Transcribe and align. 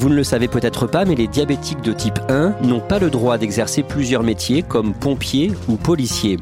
Vous 0.00 0.08
ne 0.08 0.14
le 0.14 0.24
savez 0.24 0.48
peut-être 0.48 0.86
pas, 0.86 1.04
mais 1.04 1.14
les 1.14 1.26
diabétiques 1.26 1.82
de 1.82 1.92
type 1.92 2.20
1 2.30 2.54
n'ont 2.62 2.80
pas 2.80 2.98
le 2.98 3.10
droit 3.10 3.36
d'exercer 3.36 3.82
plusieurs 3.82 4.22
métiers 4.22 4.62
comme 4.62 4.94
pompier 4.94 5.52
ou 5.68 5.76
policier. 5.76 6.38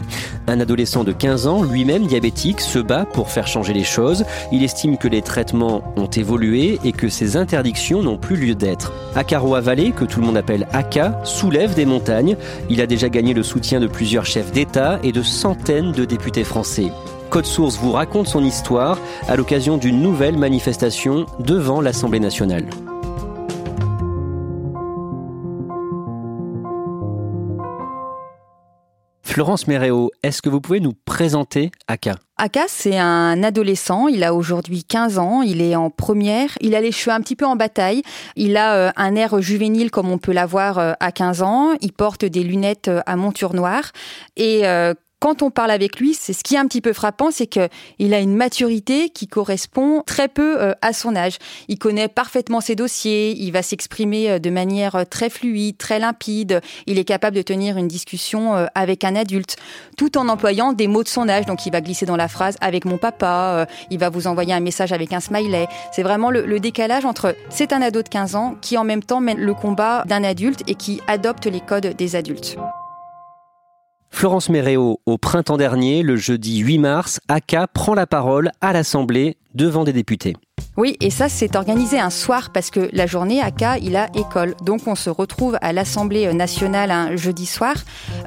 Un 0.47 0.61
adolescent 0.61 1.03
de 1.03 1.11
15 1.11 1.49
ans, 1.49 1.65
lui-même 1.65 2.07
diabétique, 2.07 2.61
se 2.61 2.79
bat 2.79 3.05
pour 3.05 3.31
faire 3.31 3.49
changer 3.49 3.73
les 3.73 3.83
choses. 3.83 4.25
Il 4.53 4.63
estime 4.63 4.97
que 4.97 5.09
les 5.09 5.23
traitements 5.23 5.83
ont 5.97 6.07
évolué 6.07 6.79
et 6.85 6.93
que 6.93 7.09
ces 7.09 7.37
interdictions 7.37 8.01
n'ont 8.01 8.17
plus 8.17 8.37
lieu 8.37 8.55
d'être. 8.55 8.93
Akaroa 9.17 9.61
Valley, 9.61 9.91
que 9.91 10.05
tout 10.05 10.21
le 10.21 10.27
monde 10.27 10.37
appelle 10.37 10.69
Aka, 10.73 11.21
soulève 11.25 11.75
des 11.75 11.85
montagnes. 11.85 12.37
Il 12.71 12.81
a 12.81 12.87
déjà 12.87 13.09
gagné 13.09 13.35
le 13.35 13.43
soutien 13.43 13.81
de 13.81 13.89
plusieurs 13.89 14.25
chefs 14.25 14.53
d'État 14.53 15.01
et 15.03 15.11
de 15.11 15.23
centaines 15.23 15.91
de 15.91 16.05
députés 16.05 16.45
français. 16.45 16.93
Code 17.29 17.45
Source 17.45 17.77
vous 17.77 17.91
raconte 17.91 18.29
son 18.29 18.45
histoire 18.45 19.01
à 19.27 19.35
l'occasion 19.35 19.79
d'une 19.79 20.01
nouvelle 20.01 20.39
manifestation 20.39 21.27
devant 21.41 21.81
l'Assemblée 21.81 22.21
nationale. 22.21 22.69
Florence 29.29 29.67
Méréo, 29.67 30.11
est-ce 30.23 30.41
que 30.41 30.49
vous 30.49 30.63
pouvez 30.63 30.81
nous 30.81 30.95
présenter 31.05 31.71
Aka? 31.87 32.15
Aka, 32.39 32.63
c'est 32.67 32.99
un 32.99 33.43
adolescent, 33.43 34.09
il 34.09 34.25
a 34.25 34.33
aujourd'hui 34.33 34.85
15 34.85 35.19
ans, 35.19 35.43
il 35.43 35.61
est 35.61 35.77
en 35.77 35.91
première, 35.91 36.57
il 36.63 36.75
a 36.75 36.81
les 36.81 36.93
cheveux 36.93 37.15
un 37.15 37.21
petit 37.21 37.37
peu 37.37 37.45
en 37.45 37.55
bataille, 37.55 38.03
il 38.37 38.57
a 38.57 38.75
euh, 38.75 38.91
un 38.97 39.15
air 39.17 39.41
juvénile 39.43 39.91
comme 39.91 40.11
on 40.11 40.17
peut 40.17 40.33
l'avoir 40.33 40.79
euh, 40.79 40.93
à 40.99 41.13
15 41.13 41.43
ans, 41.43 41.75
il 41.83 41.93
porte 41.93 42.25
des 42.25 42.43
lunettes 42.43 42.89
euh, 42.89 43.03
à 43.05 43.17
monture 43.17 43.53
noire. 43.53 43.93
Et 44.39 44.63
quand 45.21 45.43
on 45.43 45.51
parle 45.51 45.73
avec 45.73 45.99
lui, 45.99 46.15
c'est 46.15 46.33
ce 46.33 46.45
qui 46.45 46.55
est 46.55 46.59
un 46.59 46.67
petit 46.67 46.81
peu 46.81 46.93
frappant, 46.93 47.31
c'est 47.33 47.49
que 47.49 47.69
il 47.99 48.15
a 48.15 48.21
une 48.21 48.37
maturité 48.37 49.11
qui 49.11 49.27
correspond 49.27 50.03
très 50.07 50.29
peu 50.29 50.61
euh, 50.61 50.75
à 50.81 50.93
son 50.93 51.17
âge. 51.17 51.39
Il 51.67 51.79
connaît 51.79 52.07
parfaitement 52.07 52.61
ses 52.61 52.77
dossiers, 52.77 53.35
il 53.37 53.51
va 53.51 53.63
s'exprimer 53.63 54.31
euh, 54.31 54.39
de 54.39 54.51
manière 54.51 54.95
euh, 54.95 55.05
très 55.05 55.29
fluide, 55.29 55.77
très 55.77 55.99
limpide. 55.99 56.61
Il 56.87 57.01
est 57.01 57.05
capable 57.05 57.37
de 57.37 57.43
tenir 57.43 57.79
une 57.79 57.89
discussion 57.89 58.55
avec 58.75 59.05
un 59.05 59.17
adulte, 59.17 59.57
tout 59.97 60.17
en 60.19 60.29
employant 60.29 60.73
des 60.73 60.87
mots 60.87 61.03
de 61.03 61.09
son 61.09 61.29
âge. 61.29 61.47
Donc, 61.47 61.67
il 61.67 61.73
va 61.73 61.81
glisser 61.81 62.07
dans 62.07 62.17
la 62.17 62.29
phrase 62.29 62.57
avec 62.61 62.85
mon 62.85 62.99
papa. 62.99 63.67
Il 63.91 63.99
va 63.99 64.11
vous 64.11 64.27
envoyer 64.27 64.53
un 64.53 64.61
message 64.61 64.93
avec 64.93 65.13
un 65.13 65.21
smiley. 65.21 65.67
C'est 65.93 66.03
vraiment 66.03 66.31
le, 66.31 66.47
le 66.47 66.61
décalage 66.61 67.05
entre 67.05 67.35
c'est 67.51 67.73
un 67.73 67.83
ado 67.83 68.03
de 68.03 68.09
15 68.09 68.35
ans 68.35 68.57
qui 68.61 68.77
en 68.77 68.85
même 68.85 69.03
temps 69.03 69.21
mène 69.21 69.39
le 69.39 69.55
combat 69.55 70.05
d'un 70.07 70.25
adulte 70.25 70.63
et 70.67 70.75
qui 70.75 71.01
adopte 71.07 71.47
les 71.47 71.61
codes 71.61 71.95
des 71.97 72.17
adultes. 72.17 72.57
Florence 74.11 74.49
Méréo, 74.49 75.01
au 75.07 75.19
printemps 75.19 75.57
dernier, 75.57 76.03
le 76.03 76.17
jeudi 76.17 76.59
8 76.59 76.79
mars, 76.79 77.21
ACA 77.29 77.69
prend 77.69 77.95
la 77.95 78.07
parole 78.07 78.51
à 78.61 78.73
l'Assemblée 78.73 79.37
devant 79.59 79.85
des 79.85 79.93
députés. 79.93 80.37
Oui, 80.79 80.97
et 81.01 81.11
ça, 81.11 81.29
c'est 81.29 81.57
organisé 81.57 81.99
un 81.99 82.11
soir 82.11 82.51
parce 82.55 82.71
que 82.71 82.89
la 82.93 83.07
journée, 83.07 83.41
K, 83.59 83.83
il 83.83 83.97
a 83.97 84.07
école. 84.15 84.55
Donc, 84.65 84.83
on 84.87 84.95
se 84.95 85.11
retrouve 85.11 85.59
à 85.61 85.73
l'Assemblée 85.73 86.33
nationale 86.33 86.93
un 86.93 87.17
jeudi 87.17 87.47
soir. 87.47 87.75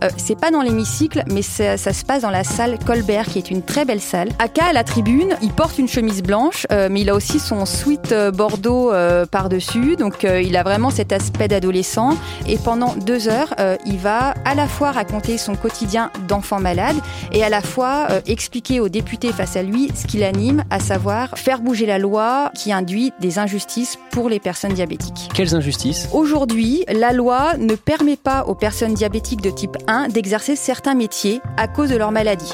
Euh, 0.03 0.09
c'est 0.18 0.38
pas 0.38 0.52
dans 0.52 0.62
l'hémicycle, 0.62 1.24
mais 1.31 1.44
ça, 1.44 1.78
se 1.78 2.03
passe 2.03 2.24
dans 2.24 2.30
la 2.30 2.44
salle 2.44 2.78
Colbert, 2.86 3.25
qui 3.25 3.38
est 3.38 3.52
une 3.52 3.62
très 3.62 3.86
belle 3.86 4.02
salle. 4.02 4.30
K, 4.53 4.59
à 4.69 4.74
la 4.74 4.84
tribune, 4.84 5.38
il 5.42 5.53
porte 5.53 5.78
une 5.78 5.88
chemise 5.88 6.22
blanche, 6.22 6.68
euh, 6.74 6.90
mais 6.92 7.02
il 7.02 7.09
a 7.09 7.16
aussi 7.16 7.40
son 7.40 7.66
sweat 7.66 8.12
euh, 8.12 8.31
bordeaux 8.31 8.92
par-dessus. 9.31 9.96
Donc, 9.96 10.24
il 10.24 10.58
a 10.58 10.63
vraiment 10.63 10.90
cet 10.90 11.13
aspect 11.13 11.48
d'adolescent. 11.48 12.18
Et 12.50 12.58
pendant 12.58 12.96
deux 12.96 13.30
heures, 13.30 13.56
il 13.86 13.98
va 13.98 14.34
à 14.44 14.56
la 14.56 14.68
fois 14.68 14.92
raconter 14.92 15.38
son 15.38 15.56
quotidien 15.56 16.12
d'enfant 16.28 16.59
malade 16.59 16.98
et 17.31 17.44
à 17.44 17.50
la 17.50 17.62
fois 17.62 18.08
expliquer 18.25 18.81
aux 18.81 18.90
députés 18.90 19.31
face 19.31 19.56
à 19.56 19.63
lui 19.63 19.90
ce 19.96 20.06
qui 20.06 20.18
l'anime, 20.18 20.63
à 20.69 20.80
savoir 20.80 21.20
faire 21.27 21.61
bouger 21.61 21.85
la 21.85 21.99
loi 21.99 22.51
qui 22.55 22.71
induit 22.71 23.13
des 23.19 23.39
injustices 23.39 23.97
pour 24.11 24.29
les 24.29 24.39
personnes 24.39 24.73
diabétiques. 24.73 25.29
Quelles 25.33 25.55
injustices? 25.55 26.07
Aujourd'hui, 26.13 26.83
la 26.87 27.13
loi 27.13 27.57
ne 27.57 27.75
permet 27.75 28.17
pas 28.17 28.43
aux 28.45 28.55
personnes 28.55 28.93
diabétiques 28.93 29.41
de 29.41 29.49
type 29.49 29.77
1 29.87 30.09
d'exercer 30.09 30.55
certains 30.55 30.95
métiers 30.95 31.41
à 31.57 31.67
cause 31.67 31.89
de 31.89 31.97
leur 31.97 32.11
maladie. 32.11 32.53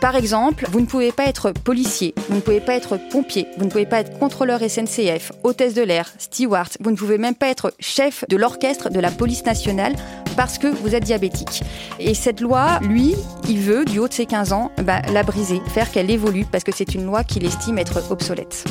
Par 0.00 0.14
exemple, 0.14 0.64
vous 0.70 0.80
ne 0.80 0.86
pouvez 0.86 1.10
pas 1.10 1.24
être 1.24 1.50
policier, 1.50 2.14
vous 2.28 2.36
ne 2.36 2.40
pouvez 2.40 2.60
pas 2.60 2.74
être 2.74 2.96
pompier, 3.10 3.48
vous 3.56 3.64
ne 3.64 3.70
pouvez 3.70 3.84
pas 3.84 3.98
être 3.98 4.16
contrôleur 4.16 4.60
SNCF, 4.60 5.32
hôtesse 5.42 5.74
de 5.74 5.82
l'air, 5.82 6.08
steward, 6.18 6.68
vous 6.78 6.92
ne 6.92 6.96
pouvez 6.96 7.18
même 7.18 7.34
pas 7.34 7.48
être 7.48 7.72
chef 7.80 8.24
de 8.28 8.36
l'orchestre 8.36 8.90
de 8.90 9.00
la 9.00 9.10
police 9.10 9.44
nationale 9.44 9.96
parce 10.38 10.56
que 10.56 10.68
vous 10.68 10.94
êtes 10.94 11.02
diabétique. 11.02 11.64
Et 11.98 12.14
cette 12.14 12.40
loi, 12.40 12.78
lui, 12.80 13.16
il 13.48 13.58
veut, 13.58 13.84
du 13.84 13.98
haut 13.98 14.06
de 14.06 14.12
ses 14.12 14.24
15 14.24 14.52
ans, 14.52 14.70
bah, 14.84 15.02
la 15.12 15.24
briser, 15.24 15.60
faire 15.66 15.90
qu'elle 15.90 16.12
évolue 16.12 16.44
parce 16.44 16.62
que 16.62 16.70
c'est 16.72 16.94
une 16.94 17.04
loi 17.04 17.24
qu'il 17.24 17.44
estime 17.44 17.76
être 17.76 18.12
obsolète. 18.12 18.64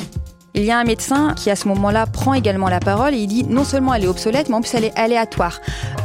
Il 0.54 0.64
y 0.64 0.70
a 0.70 0.78
un 0.78 0.84
médecin 0.84 1.34
qui 1.36 1.50
à 1.50 1.56
ce 1.56 1.68
moment-là 1.68 2.06
prend 2.06 2.32
également 2.32 2.70
la 2.70 2.80
parole 2.80 3.12
et 3.12 3.18
il 3.18 3.26
dit 3.26 3.44
non 3.44 3.64
seulement 3.64 3.92
elle 3.92 4.04
est 4.04 4.08
obsolète, 4.08 4.48
mais 4.48 4.54
en 4.54 4.62
plus 4.62 4.74
elle 4.74 4.84
est 4.84 4.98
aléatoire. 4.98 5.60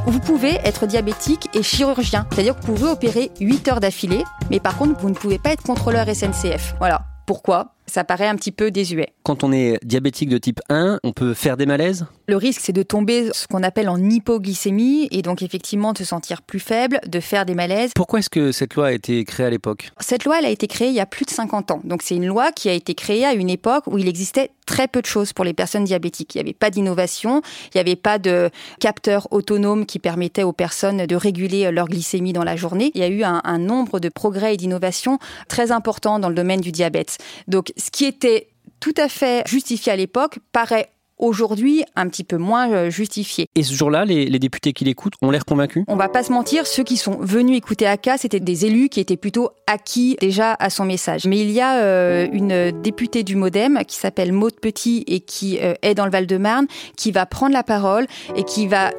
Vous 0.06 0.20
pouvez 0.20 0.56
être 0.66 0.86
diabétique 0.86 1.48
et 1.54 1.64
chirurgien, 1.64 2.28
c'est-à-dire 2.30 2.60
que 2.60 2.66
vous 2.66 2.74
pouvez 2.74 2.90
opérer 2.90 3.32
8 3.40 3.68
heures 3.70 3.80
d'affilée, 3.80 4.26
mais 4.52 4.60
par 4.60 4.78
contre 4.78 5.00
vous 5.00 5.10
ne 5.10 5.16
pouvez 5.16 5.40
pas 5.40 5.54
être 5.54 5.64
contrôleur 5.64 6.08
SNCF. 6.14 6.76
Voilà. 6.80 7.04
Pourquoi? 7.26 7.74
Ça 7.86 8.04
paraît 8.04 8.28
un 8.28 8.36
petit 8.36 8.52
peu 8.52 8.72
désuet. 8.72 9.14
Quand 9.24 9.44
on 9.44 9.52
est 9.52 9.78
diabétique 9.84 10.30
de 10.30 10.38
type 10.38 10.60
1, 10.70 11.00
on 11.04 11.12
peut 11.12 11.34
faire 11.34 11.58
des 11.58 11.66
malaises 11.66 12.06
Le 12.28 12.38
risque, 12.38 12.62
c'est 12.64 12.74
de 12.74 12.84
tomber 12.84 13.30
ce 13.34 13.48
qu'on 13.48 13.64
appelle 13.64 13.90
en 13.90 13.98
hypoglycémie 13.98 15.08
et 15.12 15.22
donc 15.22 15.42
effectivement 15.42 15.94
de 15.94 15.98
se 15.98 16.06
sentir 16.06 16.42
plus 16.42 16.60
faible, 16.60 17.00
de 17.08 17.20
faire 17.20 17.46
des 17.46 17.56
malaises. 17.56 17.92
Pourquoi 17.96 18.20
est-ce 18.20 18.30
que 18.30 18.52
cette 18.52 18.76
loi 18.76 18.88
a 18.88 18.92
été 18.92 19.24
créée 19.24 19.46
à 19.46 19.50
l'époque? 19.50 19.92
Cette 20.00 20.26
loi, 20.26 20.40
elle 20.40 20.46
a 20.46 20.50
été 20.50 20.68
créée 20.68 20.90
il 20.90 20.94
y 20.94 21.00
a 21.00 21.06
plus 21.06 21.26
de 21.26 21.32
50 21.32 21.72
ans. 21.72 21.82
Donc 21.84 22.02
c'est 22.02 22.16
une 22.16 22.28
loi 22.28 22.52
qui 22.52 22.70
a 22.70 22.74
été 22.74 22.96
créée 22.96 23.26
à 23.26 23.34
une 23.34 23.50
époque 23.50 23.86
où 23.88 23.98
il 23.98 24.08
existait 24.08 24.52
très 24.66 24.88
peu 24.88 25.02
de 25.02 25.06
choses 25.06 25.34
pour 25.34 25.46
les 25.46 25.54
personnes 25.54 25.84
diabétiques. 25.84 26.36
Il 26.36 26.38
n'y 26.38 26.44
avait 26.44 26.54
pas 26.54 26.70
d'innovation, 26.70 27.42
il 27.74 27.78
n'y 27.78 27.82
avait 27.82 27.96
pas 27.96 28.18
de 28.18 28.50
capteurs 28.80 29.28
autonomes 29.32 29.86
qui 29.86 30.00
permettaient 30.00 30.44
aux 30.44 30.54
personnes 30.54 31.06
de 31.06 31.16
réguler 31.16 31.70
leur 31.72 31.88
glycémie 31.88 32.34
dans 32.34 32.44
la 32.44 32.56
journée. 32.56 32.92
Il 32.96 33.02
y 33.02 33.04
a 33.04 33.08
eu 33.08 33.24
un, 33.24 33.42
un 33.44 33.58
nombre 33.60 34.00
de 34.00 34.10
progrès 34.10 34.54
et 34.54 34.58
d'innovations 34.58 35.20
très 35.48 35.72
importants 35.72 36.20
dans 36.20 36.30
le 36.30 36.36
domaine 36.36 36.62
du 36.62 36.72
diabète. 36.72 37.18
Donc 37.48 37.73
ce 37.78 37.92
qui 37.92 38.06
était 38.06 38.48
tout 38.80 38.94
à 38.98 39.08
fait 39.10 39.48
justifié 39.48 39.92
à 39.92 39.96
l'époque 39.96 40.40
paraît 40.52 40.93
aujourd'hui 41.18 41.84
un 41.96 42.08
petit 42.08 42.24
peu 42.24 42.38
moins 42.38 42.72
euh, 42.72 42.90
justifié. 42.90 43.48
Et 43.56 43.64
ce 43.64 43.74
jour-là, 43.74 44.06
les, 44.06 44.40
députés 44.40 44.74
qui 44.74 44.84
l'écoutent 44.84 45.14
ont 45.22 45.32
l'air 45.32 45.46
convaincus 45.46 45.86
On 45.88 45.96
va 45.96 46.10
pas 46.10 46.24
se 46.24 46.32
mentir, 46.32 46.68
ceux 46.68 46.84
qui 46.84 46.98
sont 46.98 47.18
venus 47.20 47.58
écouter 47.58 47.88
Aka, 47.88 48.18
c'était 48.18 48.40
des 48.40 48.66
élus 48.66 48.90
qui 48.90 49.00
étaient 49.00 49.18
plutôt 49.18 49.52
acquis 49.68 50.18
déjà 50.20 50.56
à 50.60 50.70
son 50.70 50.86
message. 50.86 51.26
Mais 51.26 51.40
il 51.40 51.52
y 51.52 51.62
a 51.62 51.78
euh, 51.78 52.28
une 52.32 52.72
députée 52.82 53.24
du 53.24 53.36
Modem 53.36 53.80
qui 53.88 53.96
s'appelle 53.96 54.34
Maude 54.34 54.60
Petit 54.60 55.04
et 55.08 55.22
qui 55.22 55.60
euh, 55.62 55.76
est 55.82 55.96
dans 55.96 56.06
le 56.06 56.12
Val-de-Marne, 56.12 56.68
qui 56.98 57.12
va 57.12 57.26
prendre 57.26 57.54
la 57.54 57.64
parole 57.64 58.06
et 58.36 58.44
qui 58.44 58.68
va 58.68 58.92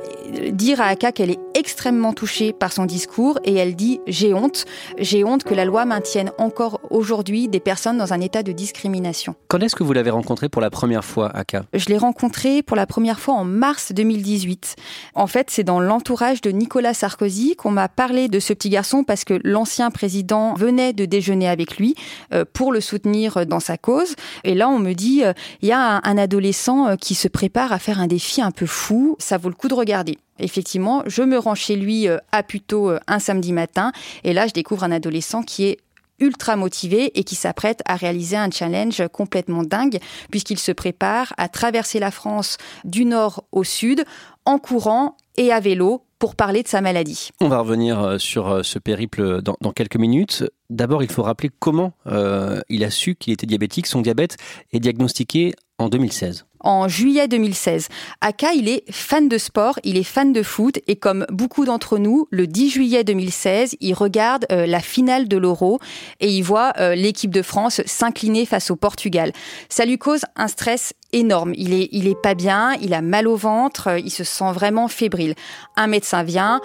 dire 0.52 0.80
à 0.80 0.86
Aka 0.86 1.12
qu'elle 1.12 1.30
est 1.30 1.40
extrêmement 1.54 2.12
touchée 2.12 2.52
par 2.52 2.72
son 2.72 2.86
discours 2.86 3.38
et 3.44 3.54
elle 3.54 3.76
dit 3.76 4.00
j'ai 4.06 4.34
honte, 4.34 4.64
j'ai 4.98 5.24
honte 5.24 5.44
que 5.44 5.54
la 5.54 5.64
loi 5.64 5.84
maintienne 5.84 6.32
encore 6.38 6.80
aujourd'hui 6.90 7.48
des 7.48 7.60
personnes 7.60 7.98
dans 7.98 8.12
un 8.12 8.20
état 8.20 8.42
de 8.42 8.52
discrimination. 8.52 9.34
Quand 9.48 9.62
est-ce 9.62 9.76
que 9.76 9.82
vous 9.82 9.92
l'avez 9.92 10.10
rencontré 10.10 10.48
pour 10.48 10.62
la 10.62 10.70
première 10.70 11.04
fois, 11.04 11.30
Aka 11.34 11.64
Je 11.72 11.86
l'ai 11.86 11.98
rencontré 12.04 12.62
pour 12.62 12.76
la 12.76 12.86
première 12.86 13.18
fois 13.18 13.32
en 13.32 13.44
mars 13.44 13.92
2018. 13.92 14.76
En 15.14 15.26
fait, 15.26 15.48
c'est 15.50 15.64
dans 15.64 15.80
l'entourage 15.80 16.42
de 16.42 16.50
Nicolas 16.50 16.92
Sarkozy 16.92 17.56
qu'on 17.56 17.70
m'a 17.70 17.88
parlé 17.88 18.28
de 18.28 18.40
ce 18.40 18.52
petit 18.52 18.68
garçon 18.68 19.04
parce 19.04 19.24
que 19.24 19.40
l'ancien 19.42 19.90
président 19.90 20.52
venait 20.52 20.92
de 20.92 21.06
déjeuner 21.06 21.48
avec 21.48 21.78
lui 21.78 21.94
euh, 22.34 22.44
pour 22.52 22.72
le 22.72 22.82
soutenir 22.82 23.46
dans 23.46 23.60
sa 23.60 23.78
cause. 23.78 24.16
Et 24.44 24.54
là, 24.54 24.68
on 24.68 24.78
me 24.78 24.92
dit, 24.92 25.24
euh, 25.24 25.32
il 25.62 25.68
y 25.68 25.72
a 25.72 26.02
un 26.04 26.18
adolescent 26.18 26.88
euh, 26.88 26.96
qui 26.96 27.14
se 27.14 27.26
prépare 27.26 27.72
à 27.72 27.78
faire 27.78 28.00
un 28.00 28.06
défi 28.06 28.42
un 28.42 28.50
peu 28.50 28.66
fou, 28.66 29.16
ça 29.18 29.38
vaut 29.38 29.48
le 29.48 29.54
coup 29.54 29.68
de 29.68 29.74
regarder. 29.74 30.18
Effectivement, 30.38 31.04
je 31.06 31.22
me 31.22 31.38
rends 31.38 31.54
chez 31.54 31.76
lui 31.76 32.08
à 32.32 32.42
plutôt 32.42 32.90
un 33.06 33.18
samedi 33.20 33.52
matin 33.52 33.92
et 34.24 34.32
là, 34.32 34.48
je 34.48 34.52
découvre 34.52 34.82
un 34.82 34.90
adolescent 34.90 35.44
qui 35.44 35.64
est 35.66 35.78
ultra 36.24 36.56
motivé 36.56 37.18
et 37.18 37.24
qui 37.24 37.34
s'apprête 37.34 37.82
à 37.86 37.96
réaliser 37.96 38.36
un 38.36 38.50
challenge 38.50 39.02
complètement 39.12 39.62
dingue 39.62 39.98
puisqu'il 40.30 40.58
se 40.58 40.72
prépare 40.72 41.32
à 41.36 41.48
traverser 41.48 41.98
la 41.98 42.10
France 42.10 42.56
du 42.84 43.04
nord 43.04 43.44
au 43.52 43.62
sud 43.62 44.04
en 44.46 44.58
courant 44.58 45.16
et 45.36 45.52
à 45.52 45.60
vélo 45.60 46.02
pour 46.18 46.36
parler 46.36 46.62
de 46.62 46.68
sa 46.68 46.80
maladie. 46.80 47.30
On 47.40 47.48
va 47.48 47.58
revenir 47.58 48.00
euh, 48.00 48.18
sur 48.18 48.48
euh, 48.48 48.62
ce 48.62 48.78
périple 48.78 49.42
dans, 49.42 49.72
quelques 49.72 49.96
minutes. 49.96 50.44
D'abord, 50.70 51.02
il 51.02 51.10
faut 51.10 51.22
rappeler 51.22 51.50
comment 51.58 51.92
euh, 52.06 52.60
il 52.68 52.84
a 52.84 52.90
su 52.90 53.14
qu'il 53.14 53.32
était 53.32 53.46
diabétique. 53.46 53.86
Son 53.86 54.00
diabète 54.00 54.36
est 54.72 54.80
diagnostiqué 54.80 55.54
en 55.78 55.88
2016 55.88 56.46
en 56.64 56.88
juillet 56.88 57.28
2016. 57.28 57.88
Aka, 58.20 58.52
il 58.52 58.68
est 58.68 58.82
fan 58.90 59.28
de 59.28 59.38
sport, 59.38 59.78
il 59.84 59.96
est 59.96 60.04
fan 60.04 60.32
de 60.32 60.42
foot 60.42 60.80
et 60.88 60.96
comme 60.96 61.26
beaucoup 61.30 61.64
d'entre 61.64 61.98
nous, 61.98 62.26
le 62.30 62.46
10 62.46 62.70
juillet 62.70 63.04
2016, 63.04 63.76
il 63.80 63.94
regarde 63.94 64.46
euh, 64.50 64.66
la 64.66 64.80
finale 64.80 65.28
de 65.28 65.36
l'Euro 65.36 65.78
et 66.20 66.28
il 66.28 66.42
voit 66.42 66.72
euh, 66.80 66.94
l'équipe 66.94 67.30
de 67.30 67.42
France 67.42 67.80
s'incliner 67.86 68.46
face 68.46 68.70
au 68.70 68.76
Portugal. 68.76 69.32
Ça 69.68 69.84
lui 69.84 69.98
cause 69.98 70.22
un 70.36 70.48
stress 70.48 70.94
énorme. 71.12 71.52
Il 71.56 71.72
est, 71.72 71.88
il 71.92 72.08
est 72.08 72.20
pas 72.20 72.34
bien, 72.34 72.74
il 72.80 72.94
a 72.94 73.02
mal 73.02 73.28
au 73.28 73.36
ventre, 73.36 73.98
il 73.98 74.10
se 74.10 74.24
sent 74.24 74.52
vraiment 74.52 74.88
fébrile. 74.88 75.34
Un 75.76 75.86
médecin 75.86 76.22
vient, 76.22 76.60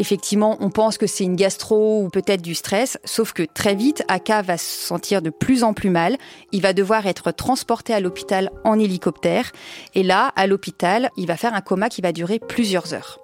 Effectivement, 0.00 0.56
on 0.60 0.70
pense 0.70 0.96
que 0.96 1.06
c'est 1.06 1.24
une 1.24 1.36
gastro 1.36 2.02
ou 2.02 2.08
peut-être 2.08 2.40
du 2.40 2.54
stress, 2.54 2.98
sauf 3.04 3.34
que 3.34 3.42
très 3.42 3.74
vite, 3.74 4.02
Aka 4.08 4.40
va 4.40 4.56
se 4.56 4.64
sentir 4.64 5.20
de 5.20 5.28
plus 5.28 5.62
en 5.62 5.74
plus 5.74 5.90
mal. 5.90 6.16
Il 6.52 6.62
va 6.62 6.72
devoir 6.72 7.06
être 7.06 7.32
transporté 7.32 7.92
à 7.92 8.00
l'hôpital 8.00 8.50
en 8.64 8.78
hélicoptère. 8.78 9.52
Et 9.94 10.02
là, 10.02 10.32
à 10.36 10.46
l'hôpital, 10.46 11.10
il 11.18 11.26
va 11.26 11.36
faire 11.36 11.52
un 11.52 11.60
coma 11.60 11.90
qui 11.90 12.00
va 12.00 12.12
durer 12.12 12.38
plusieurs 12.38 12.94
heures. 12.94 13.20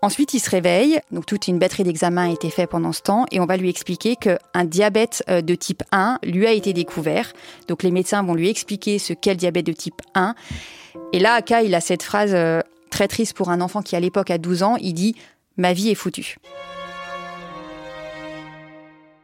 Ensuite, 0.00 0.32
il 0.32 0.40
se 0.40 0.48
réveille, 0.48 0.98
donc 1.10 1.26
toute 1.26 1.46
une 1.46 1.58
batterie 1.58 1.84
d'examens 1.84 2.30
a 2.30 2.32
été 2.32 2.48
faite 2.48 2.70
pendant 2.70 2.92
ce 2.92 3.02
temps, 3.02 3.26
et 3.30 3.38
on 3.38 3.44
va 3.44 3.58
lui 3.58 3.68
expliquer 3.68 4.16
qu'un 4.16 4.64
diabète 4.64 5.24
euh, 5.28 5.42
de 5.42 5.54
type 5.54 5.82
1 5.92 6.20
lui 6.22 6.46
a 6.46 6.52
été 6.52 6.72
découvert. 6.72 7.34
Donc 7.68 7.82
les 7.82 7.90
médecins 7.90 8.22
vont 8.22 8.34
lui 8.34 8.48
expliquer 8.48 8.98
ce 8.98 9.12
qu'est 9.12 9.32
le 9.32 9.36
diabète 9.36 9.66
de 9.66 9.72
type 9.72 10.00
1. 10.14 10.34
Et 11.12 11.18
là, 11.18 11.34
Aka, 11.34 11.62
il 11.62 11.74
a 11.74 11.82
cette 11.82 12.02
phrase 12.02 12.32
euh, 12.32 12.60
très 12.94 13.08
triste 13.08 13.36
pour 13.36 13.50
un 13.50 13.60
enfant 13.60 13.82
qui 13.82 13.96
à 13.96 14.00
l'époque 14.00 14.30
a 14.30 14.38
12 14.38 14.62
ans, 14.62 14.76
il 14.76 14.94
dit 14.94 15.16
ma 15.56 15.72
vie 15.72 15.90
est 15.90 15.94
foutue. 15.94 16.36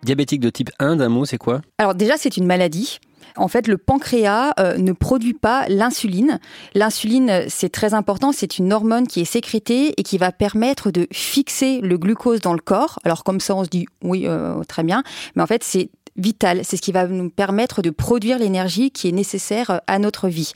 Diabétique 0.02 0.40
de 0.40 0.50
type 0.50 0.70
1, 0.78 0.96
d'un 0.96 1.08
mot, 1.10 1.24
c'est 1.24 1.38
quoi? 1.38 1.60
Alors 1.78 1.94
déjà, 1.94 2.16
c'est 2.16 2.36
une 2.36 2.46
maladie. 2.46 2.98
En 3.36 3.48
fait, 3.48 3.68
le 3.68 3.78
pancréas 3.78 4.52
euh, 4.58 4.76
ne 4.78 4.92
produit 4.92 5.34
pas 5.34 5.68
l'insuline. 5.68 6.40
L'insuline, 6.74 7.44
c'est 7.48 7.68
très 7.68 7.94
important, 7.94 8.32
c'est 8.32 8.58
une 8.58 8.72
hormone 8.72 9.06
qui 9.06 9.20
est 9.20 9.26
sécrétée 9.26 9.94
et 9.96 10.02
qui 10.02 10.18
va 10.18 10.32
permettre 10.32 10.90
de 10.90 11.06
fixer 11.12 11.80
le 11.80 11.98
glucose 11.98 12.40
dans 12.40 12.54
le 12.54 12.60
corps. 12.60 12.98
Alors 13.04 13.24
comme 13.24 13.40
ça, 13.40 13.54
on 13.54 13.64
se 13.64 13.68
dit 13.68 13.86
oui, 14.02 14.24
euh, 14.26 14.62
très 14.64 14.82
bien, 14.82 15.02
mais 15.36 15.42
en 15.42 15.46
fait, 15.46 15.62
c'est 15.62 15.90
vital. 16.16 16.60
C'est 16.64 16.76
ce 16.76 16.82
qui 16.82 16.92
va 16.92 17.06
nous 17.06 17.30
permettre 17.30 17.82
de 17.82 17.90
produire 17.90 18.38
l'énergie 18.38 18.90
qui 18.90 19.08
est 19.08 19.12
nécessaire 19.12 19.70
euh, 19.70 19.78
à 19.86 19.98
notre 19.98 20.28
vie. 20.28 20.52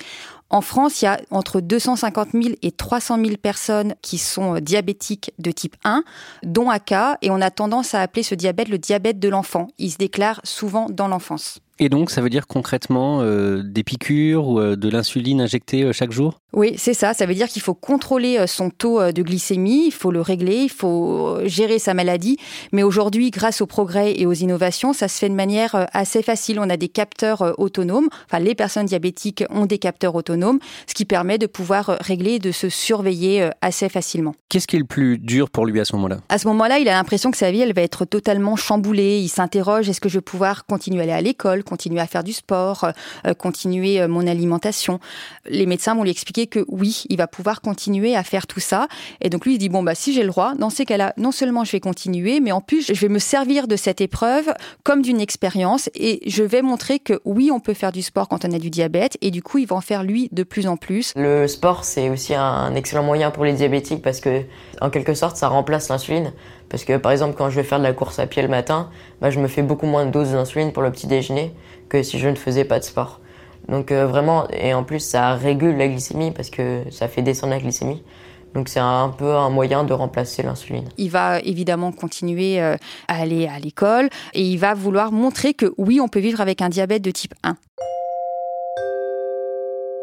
En 0.54 0.60
France, 0.60 1.02
il 1.02 1.06
y 1.06 1.08
a 1.08 1.20
entre 1.32 1.60
250 1.60 2.28
000 2.32 2.54
et 2.62 2.70
300 2.70 3.16
000 3.16 3.36
personnes 3.42 3.96
qui 4.02 4.18
sont 4.18 4.54
euh, 4.54 4.60
diabétiques 4.60 5.32
de 5.40 5.50
type 5.50 5.74
1, 5.82 6.04
dont 6.44 6.70
AK, 6.70 6.92
et 7.22 7.30
on 7.30 7.40
a 7.40 7.50
tendance 7.50 7.92
à 7.92 8.00
appeler 8.00 8.22
ce 8.22 8.36
diabète 8.36 8.68
le 8.68 8.78
diabète 8.78 9.18
de 9.18 9.28
l'enfant. 9.28 9.66
Il 9.78 9.90
se 9.90 9.96
déclare 9.96 10.40
souvent 10.44 10.86
dans 10.88 11.08
l'enfance. 11.08 11.58
Et 11.80 11.88
donc, 11.88 12.10
ça 12.10 12.20
veut 12.20 12.30
dire 12.30 12.46
concrètement 12.46 13.20
euh, 13.20 13.62
des 13.64 13.82
piqûres 13.82 14.46
ou 14.46 14.60
euh, 14.60 14.76
de 14.76 14.88
l'insuline 14.88 15.40
injectée 15.40 15.82
euh, 15.82 15.92
chaque 15.92 16.12
jour? 16.12 16.40
Oui, 16.52 16.74
c'est 16.76 16.94
ça. 16.94 17.14
Ça 17.14 17.26
veut 17.26 17.34
dire 17.34 17.48
qu'il 17.48 17.62
faut 17.62 17.74
contrôler 17.74 18.46
son 18.46 18.70
taux 18.70 19.10
de 19.10 19.22
glycémie, 19.22 19.86
il 19.86 19.90
faut 19.92 20.12
le 20.12 20.20
régler, 20.20 20.58
il 20.58 20.70
faut 20.70 21.38
gérer 21.46 21.80
sa 21.80 21.94
maladie. 21.94 22.38
Mais 22.70 22.84
aujourd'hui, 22.84 23.32
grâce 23.32 23.60
aux 23.60 23.66
progrès 23.66 24.14
et 24.16 24.24
aux 24.24 24.32
innovations, 24.32 24.92
ça 24.92 25.08
se 25.08 25.18
fait 25.18 25.28
de 25.28 25.34
manière 25.34 25.88
assez 25.92 26.22
facile. 26.22 26.60
On 26.60 26.70
a 26.70 26.76
des 26.76 26.88
capteurs 26.88 27.58
autonomes. 27.58 28.08
Enfin, 28.26 28.38
les 28.38 28.54
personnes 28.54 28.86
diabétiques 28.86 29.42
ont 29.50 29.66
des 29.66 29.78
capteurs 29.78 30.14
autonomes, 30.14 30.60
ce 30.86 30.94
qui 30.94 31.04
permet 31.04 31.38
de 31.38 31.48
pouvoir 31.48 31.98
régler 32.00 32.34
et 32.34 32.38
de 32.38 32.52
se 32.52 32.68
surveiller 32.68 33.50
assez 33.60 33.88
facilement. 33.88 34.36
Qu'est-ce 34.48 34.68
qui 34.68 34.76
est 34.76 34.78
le 34.78 34.84
plus 34.84 35.18
dur 35.18 35.50
pour 35.50 35.66
lui 35.66 35.80
à 35.80 35.84
ce 35.84 35.96
moment-là? 35.96 36.18
À 36.28 36.38
ce 36.38 36.46
moment-là, 36.46 36.78
il 36.78 36.88
a 36.88 36.92
l'impression 36.92 37.32
que 37.32 37.36
sa 37.36 37.50
vie, 37.50 37.62
elle 37.62 37.74
va 37.74 37.82
être 37.82 38.04
totalement 38.04 38.54
chamboulée. 38.54 39.18
Il 39.18 39.28
s'interroge, 39.28 39.88
est-ce 39.88 40.00
que 40.00 40.08
je 40.08 40.18
vais 40.18 40.22
pouvoir 40.22 40.66
continuer 40.66 41.00
à 41.00 41.02
aller 41.02 41.12
à 41.12 41.20
l'école? 41.20 41.63
Continuer 41.64 42.00
à 42.00 42.06
faire 42.06 42.24
du 42.24 42.32
sport, 42.32 42.86
euh, 43.26 43.34
continuer 43.34 44.00
euh, 44.00 44.08
mon 44.08 44.26
alimentation. 44.26 45.00
Les 45.46 45.66
médecins 45.66 45.94
vont 45.94 46.02
lui 46.02 46.10
expliquer 46.10 46.46
que 46.46 46.64
oui, 46.68 47.04
il 47.08 47.16
va 47.16 47.26
pouvoir 47.26 47.60
continuer 47.60 48.16
à 48.16 48.22
faire 48.22 48.46
tout 48.46 48.60
ça. 48.60 48.88
Et 49.20 49.30
donc 49.30 49.44
lui, 49.44 49.54
il 49.54 49.58
dit 49.58 49.68
bon 49.68 49.82
bah 49.82 49.94
si 49.94 50.12
j'ai 50.12 50.22
le 50.22 50.28
droit, 50.28 50.54
dans 50.54 50.70
ces 50.70 50.84
cas-là, 50.84 51.12
non 51.16 51.32
seulement 51.32 51.64
je 51.64 51.72
vais 51.72 51.80
continuer, 51.80 52.40
mais 52.40 52.52
en 52.52 52.60
plus 52.60 52.92
je 52.92 53.00
vais 53.00 53.08
me 53.08 53.18
servir 53.18 53.66
de 53.68 53.76
cette 53.76 54.00
épreuve 54.00 54.52
comme 54.82 55.02
d'une 55.02 55.20
expérience 55.20 55.90
et 55.94 56.20
je 56.26 56.42
vais 56.42 56.62
montrer 56.62 56.98
que 56.98 57.20
oui, 57.24 57.50
on 57.50 57.60
peut 57.60 57.74
faire 57.74 57.92
du 57.92 58.02
sport 58.02 58.28
quand 58.28 58.44
on 58.44 58.52
a 58.52 58.58
du 58.58 58.70
diabète 58.70 59.16
et 59.20 59.30
du 59.30 59.42
coup, 59.42 59.58
il 59.58 59.66
va 59.66 59.76
en 59.76 59.80
faire 59.80 60.02
lui 60.02 60.28
de 60.32 60.42
plus 60.42 60.66
en 60.66 60.76
plus. 60.76 61.12
Le 61.16 61.46
sport, 61.48 61.84
c'est 61.84 62.10
aussi 62.10 62.34
un 62.34 62.74
excellent 62.74 63.02
moyen 63.02 63.30
pour 63.30 63.44
les 63.44 63.52
diabétiques 63.52 64.02
parce 64.02 64.20
que 64.20 64.42
en 64.80 64.90
quelque 64.90 65.14
sorte, 65.14 65.36
ça 65.36 65.48
remplace 65.48 65.88
l'insuline. 65.88 66.32
Parce 66.74 66.84
que 66.84 66.96
par 66.96 67.12
exemple, 67.12 67.36
quand 67.38 67.50
je 67.50 67.54
vais 67.54 67.62
faire 67.62 67.78
de 67.78 67.84
la 67.84 67.92
course 67.92 68.18
à 68.18 68.26
pied 68.26 68.42
le 68.42 68.48
matin, 68.48 68.90
bah, 69.20 69.30
je 69.30 69.38
me 69.38 69.46
fais 69.46 69.62
beaucoup 69.62 69.86
moins 69.86 70.06
de 70.06 70.10
doses 70.10 70.32
d'insuline 70.32 70.72
pour 70.72 70.82
le 70.82 70.90
petit 70.90 71.06
déjeuner 71.06 71.54
que 71.88 72.02
si 72.02 72.18
je 72.18 72.28
ne 72.28 72.34
faisais 72.34 72.64
pas 72.64 72.80
de 72.80 72.84
sport. 72.84 73.20
Donc 73.68 73.92
euh, 73.92 74.08
vraiment, 74.08 74.48
et 74.50 74.74
en 74.74 74.82
plus 74.82 74.98
ça 74.98 75.34
régule 75.34 75.76
la 75.76 75.86
glycémie 75.86 76.32
parce 76.32 76.50
que 76.50 76.82
ça 76.90 77.06
fait 77.06 77.22
descendre 77.22 77.52
la 77.52 77.60
glycémie. 77.60 78.02
Donc 78.56 78.68
c'est 78.68 78.80
un 78.80 79.08
peu 79.08 79.36
un 79.36 79.50
moyen 79.50 79.84
de 79.84 79.92
remplacer 79.92 80.42
l'insuline. 80.42 80.88
Il 80.98 81.10
va 81.10 81.38
évidemment 81.42 81.92
continuer 81.92 82.60
euh, 82.60 82.74
à 83.06 83.20
aller 83.20 83.46
à 83.46 83.60
l'école 83.60 84.08
et 84.32 84.42
il 84.42 84.56
va 84.56 84.74
vouloir 84.74 85.12
montrer 85.12 85.54
que 85.54 85.72
oui, 85.78 86.00
on 86.00 86.08
peut 86.08 86.18
vivre 86.18 86.40
avec 86.40 86.60
un 86.60 86.70
diabète 86.70 87.02
de 87.02 87.12
type 87.12 87.34
1. 87.44 87.56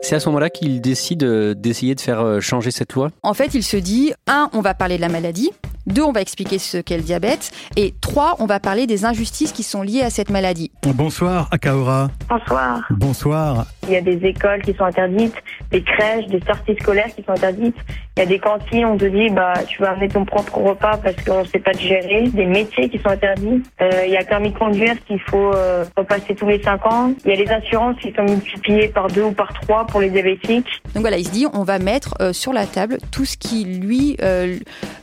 C'est 0.03 0.15
à 0.15 0.21
ce 0.21 0.29
moment-là 0.29 0.49
qu'il 0.49 0.79
décide 0.79 1.23
euh, 1.23 1.53
d'essayer 1.53 1.95
de 1.95 1.99
faire 1.99 2.41
changer 2.41 2.71
cette 2.71 2.93
loi? 2.93 3.09
En 3.23 3.33
fait, 3.33 3.55
il 3.55 3.63
se 3.63 3.75
dit, 3.75 4.13
un, 4.25 4.49
on 4.53 4.61
va 4.61 4.73
parler 4.73 4.95
de 4.95 5.01
la 5.01 5.09
maladie, 5.09 5.51
deux, 5.87 6.03
on 6.03 6.11
va 6.11 6.21
expliquer 6.21 6.59
ce 6.59 6.77
qu'est 6.77 6.97
le 6.97 7.03
diabète. 7.03 7.51
Et 7.75 7.93
trois, 8.01 8.35
on 8.39 8.45
va 8.45 8.59
parler 8.59 8.87
des 8.87 9.05
injustices 9.05 9.51
qui 9.51 9.63
sont 9.63 9.81
liées 9.81 10.03
à 10.03 10.09
cette 10.09 10.29
maladie. 10.29 10.71
Bonsoir, 10.83 11.47
Akaora. 11.51 12.09
Bonsoir. 12.29 12.81
Bonsoir. 12.89 13.65
Il 13.91 13.95
y 13.95 13.97
a 13.97 14.01
des 14.01 14.25
écoles 14.25 14.61
qui 14.61 14.73
sont 14.73 14.85
interdites, 14.85 15.35
des 15.69 15.83
crèches, 15.83 16.25
des 16.27 16.39
sorties 16.47 16.77
scolaires 16.79 17.09
qui 17.13 17.23
sont 17.23 17.33
interdites. 17.33 17.75
Il 18.15 18.21
y 18.21 18.23
a 18.23 18.25
des 18.25 18.39
cantines, 18.39 18.85
on 18.85 18.97
te 18.97 19.03
dit, 19.03 19.29
bah, 19.29 19.53
tu 19.67 19.81
vas 19.81 19.91
amener 19.91 20.07
ton 20.07 20.23
propre 20.23 20.57
repas 20.59 20.95
parce 20.95 21.17
qu'on 21.25 21.41
ne 21.41 21.45
sait 21.45 21.59
pas 21.59 21.73
te 21.73 21.81
gérer. 21.81 22.29
Des 22.29 22.45
métiers 22.45 22.87
qui 22.87 22.97
sont 22.99 23.09
interdits. 23.09 23.61
Euh, 23.81 23.89
il 24.05 24.13
y 24.13 24.17
a 24.17 24.23
permis 24.23 24.51
de 24.51 24.57
conduire 24.57 24.95
qu'il 25.05 25.19
faut 25.19 25.53
euh, 25.53 25.83
repasser 25.97 26.35
tous 26.35 26.47
les 26.47 26.63
cinq 26.63 26.85
ans. 26.85 27.13
Il 27.25 27.31
y 27.31 27.33
a 27.33 27.43
les 27.43 27.49
assurances 27.49 27.97
qui 28.01 28.13
sont 28.13 28.23
multipliées 28.23 28.87
par 28.87 29.09
deux 29.09 29.23
ou 29.23 29.31
par 29.33 29.51
trois 29.59 29.85
pour 29.85 29.99
les 29.99 30.09
diabétiques. 30.09 30.81
Donc 30.93 31.01
voilà, 31.01 31.17
il 31.17 31.25
se 31.25 31.31
dit, 31.31 31.45
on 31.51 31.63
va 31.63 31.77
mettre 31.77 32.15
euh, 32.21 32.31
sur 32.31 32.53
la 32.53 32.65
table 32.65 32.97
tout 33.11 33.25
ce 33.25 33.35
qui 33.35 33.65
lui, 33.65 34.15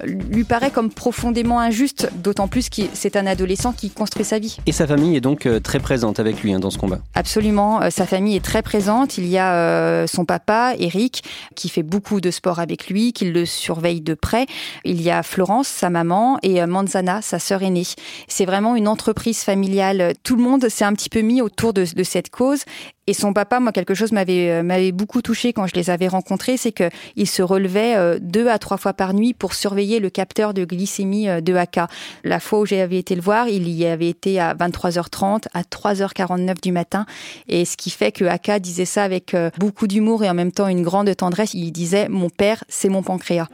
lui 0.05 0.45
paraît 0.45 0.71
comme 0.71 0.91
profondément 0.91 1.61
injuste, 1.61 2.11
d'autant 2.23 2.49
plus 2.49 2.71
que 2.71 2.83
c'est 2.95 3.17
un 3.17 3.27
adolescent 3.27 3.75
qui 3.75 3.91
construit 3.91 4.25
sa 4.25 4.39
vie. 4.39 4.57
Et 4.65 4.73
sa 4.73 4.87
famille 4.87 5.15
est 5.15 5.21
donc 5.21 5.47
très 5.63 5.79
présente 5.79 6.21
avec 6.21 6.43
lui 6.43 6.55
hein, 6.55 6.59
dans 6.59 6.71
ce 6.71 6.79
combat. 6.79 7.01
Absolument, 7.15 7.91
sa 7.91 8.07
famille 8.07 8.37
est 8.37 8.45
très 8.45 8.63
présente. 8.63 8.78
Il 9.17 9.27
y 9.27 9.39
a 9.39 10.07
son 10.07 10.25
papa, 10.25 10.75
Eric, 10.79 11.25
qui 11.57 11.69
fait 11.69 11.83
beaucoup 11.83 12.21
de 12.21 12.31
sport 12.31 12.61
avec 12.61 12.89
lui 12.89 13.13
qu'il 13.13 13.33
le 13.33 13.45
surveille 13.45 14.01
de 14.01 14.15
près. 14.15 14.47
Il 14.85 15.03
y 15.03 15.11
a 15.11 15.23
Florence, 15.23 15.69
sa 15.69 15.91
maman, 15.91 16.39
et 16.43 16.63
euh, 16.63 16.67
Manzana, 16.67 17.21
sa 17.23 17.39
sœur 17.39 17.63
aînée. 17.63 17.87
C'est 18.29 18.45
vraiment 18.45 18.77
une 18.77 18.89
entreprise 18.89 19.41
familiale. 19.41 20.13
Tout 20.23 20.37
le 20.37 20.43
monde 20.43 20.69
s'est 20.69 20.85
un 20.85 20.93
petit 20.93 21.09
peu 21.09 21.21
mis 21.21 21.43
autour 21.43 21.73
de, 21.73 21.85
cette 22.05 22.31
cause. 22.31 22.65
Et 23.09 23.15
son 23.15 23.33
papa, 23.33 23.59
moi, 23.59 23.73
quelque 23.73 23.95
chose 23.95 24.13
m'avait 24.13 24.51
euh, 24.51 24.63
m'avait 24.63 24.93
beaucoup 24.93 25.23
touché 25.23 25.55
quand 25.55 25.67
je 25.67 25.75
les 25.75 25.89
avais 25.89 26.09
rencontrés, 26.09 26.59
c'est 26.59 26.73
que 26.73 26.91
il 27.17 27.27
se 27.27 27.41
relevait 27.41 27.97
euh, 27.97 28.19
deux 28.21 28.49
à 28.49 28.59
trois 28.59 28.77
fois 28.77 28.93
par 28.93 29.15
nuit 29.15 29.33
pour 29.33 29.55
surveiller 29.55 29.99
le 29.99 30.11
capteur 30.11 30.53
de 30.53 30.67
glycémie 30.67 31.27
de 31.41 31.55
AK. 31.55 31.81
La 32.23 32.39
fois 32.39 32.61
où 32.61 32.67
j'avais 32.67 32.99
été 32.99 33.15
le 33.15 33.23
voir, 33.23 33.49
il 33.49 33.67
y 33.71 33.87
avait 33.87 34.11
été 34.11 34.39
à 34.39 34.53
23h30, 34.53 35.47
à 35.55 35.63
3h49 35.63 36.61
du 36.61 36.71
matin, 36.71 37.07
et 37.49 37.65
ce 37.65 37.79
qui 37.79 37.89
fait 37.89 38.13
que 38.13 38.27
AK 38.27 38.61
disait 38.61 38.85
ça 38.85 39.05
avec 39.05 39.35
beaucoup 39.59 39.87
d'humour 39.87 40.23
et 40.23 40.29
en 40.29 40.35
même 40.35 40.53
temps 40.53 40.69
une 40.69 40.83
grande 40.83 41.17
tendresse. 41.17 41.55
Il 41.55 41.73
disait 41.73 42.11
"Mon 42.11 42.29
père, 42.29 42.63
c'est 42.69 42.91
mon 42.91 43.03
pancréas. 43.03 43.49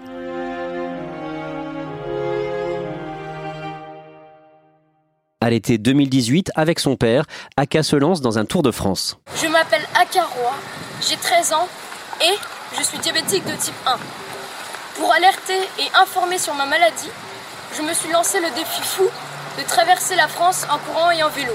À 5.45 5.51
l'été 5.51 5.77
2018, 5.77 6.53
avec 6.55 6.81
son 6.81 6.97
père, 6.97 7.27
Aka 7.59 7.83
se 7.83 7.97
lance 7.97 8.23
dans 8.23 8.39
un 8.39 8.47
tour 8.47 8.63
de 8.63 8.71
France. 8.71 9.19
Je 9.43 9.47
m'appelle 9.47 9.83
Aka 9.95 10.25
Roy, 10.25 10.55
j'ai 11.07 11.17
13 11.17 11.53
ans 11.53 11.69
et 12.23 12.35
je 12.79 12.83
suis 12.83 12.97
diabétique 12.97 13.45
de 13.45 13.53
type 13.53 13.75
1. 13.87 13.99
Pour 14.99 15.13
alerter 15.13 15.59
et 15.79 16.01
informer 16.01 16.39
sur 16.39 16.55
ma 16.55 16.65
maladie, 16.65 17.11
je 17.77 17.83
me 17.83 17.93
suis 17.93 18.11
lancé 18.11 18.39
le 18.41 18.49
défi 18.57 18.81
fou 18.85 19.03
de 19.59 19.69
traverser 19.69 20.17
la 20.17 20.29
France 20.29 20.65
en 20.73 20.79
courant 20.79 21.11
et 21.11 21.23
en 21.23 21.29
vélo. 21.29 21.53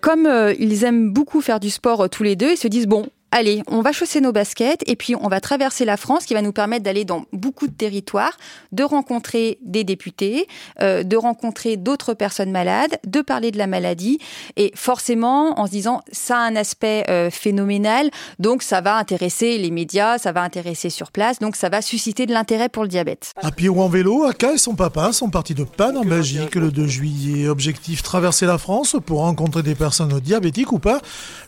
Comme 0.00 0.24
euh, 0.24 0.54
ils 0.58 0.84
aiment 0.84 1.12
beaucoup 1.12 1.42
faire 1.42 1.60
du 1.60 1.68
sport 1.68 2.04
euh, 2.04 2.08
tous 2.08 2.22
les 2.22 2.34
deux, 2.34 2.52
ils 2.52 2.56
se 2.56 2.68
disent 2.68 2.86
bon, 2.86 3.08
allez, 3.30 3.62
on 3.66 3.82
va 3.82 3.92
chausser 3.92 4.20
nos 4.20 4.32
baskets 4.32 4.82
et 4.86 4.96
puis 4.96 5.14
on 5.16 5.28
va 5.28 5.40
traverser 5.40 5.84
la 5.84 5.96
France 5.96 6.24
qui 6.24 6.34
va 6.34 6.42
nous 6.42 6.52
permettre 6.52 6.84
d'aller 6.84 7.04
dans 7.04 7.24
beaucoup 7.32 7.66
de 7.66 7.72
territoires, 7.72 8.36
de 8.72 8.82
rencontrer 8.82 9.58
des 9.62 9.84
députés, 9.84 10.46
euh, 10.80 11.02
de 11.02 11.16
rencontrer 11.16 11.76
d'autres 11.76 12.14
personnes 12.14 12.50
malades, 12.50 12.98
de 13.06 13.20
parler 13.20 13.50
de 13.50 13.58
la 13.58 13.66
maladie 13.66 14.18
et 14.56 14.72
forcément 14.74 15.58
en 15.60 15.66
se 15.66 15.70
disant 15.70 16.00
ça 16.10 16.38
a 16.38 16.40
un 16.40 16.56
aspect 16.56 17.04
euh, 17.08 17.30
phénoménal, 17.30 18.10
donc 18.38 18.62
ça 18.62 18.80
va 18.80 18.96
intéresser 18.96 19.58
les 19.58 19.70
médias, 19.70 20.18
ça 20.18 20.32
va 20.32 20.42
intéresser 20.42 20.90
sur 20.90 21.12
place, 21.12 21.38
donc 21.38 21.56
ça 21.56 21.68
va 21.68 21.82
susciter 21.82 22.26
de 22.26 22.32
l'intérêt 22.32 22.68
pour 22.68 22.82
le 22.82 22.88
diabète. 22.88 23.32
À 23.36 23.50
pied 23.50 23.68
ou 23.68 23.80
en 23.80 23.88
vélo, 23.88 24.24
Aka 24.24 24.54
et 24.54 24.58
son 24.58 24.74
papa 24.74 25.12
sont 25.12 25.30
partis 25.30 25.54
de 25.54 25.64
Panne 25.64 25.96
en 25.96 26.04
Belgique 26.04 26.54
le 26.54 26.70
2 26.70 26.86
juillet. 26.86 27.48
Objectif 27.48 28.02
traverser 28.02 28.46
la 28.46 28.58
France 28.58 28.96
pour 29.04 29.20
rencontrer 29.20 29.62
des 29.62 29.74
personnes 29.74 30.18
diabétiques 30.20 30.72
ou 30.72 30.78
pas. 30.78 31.00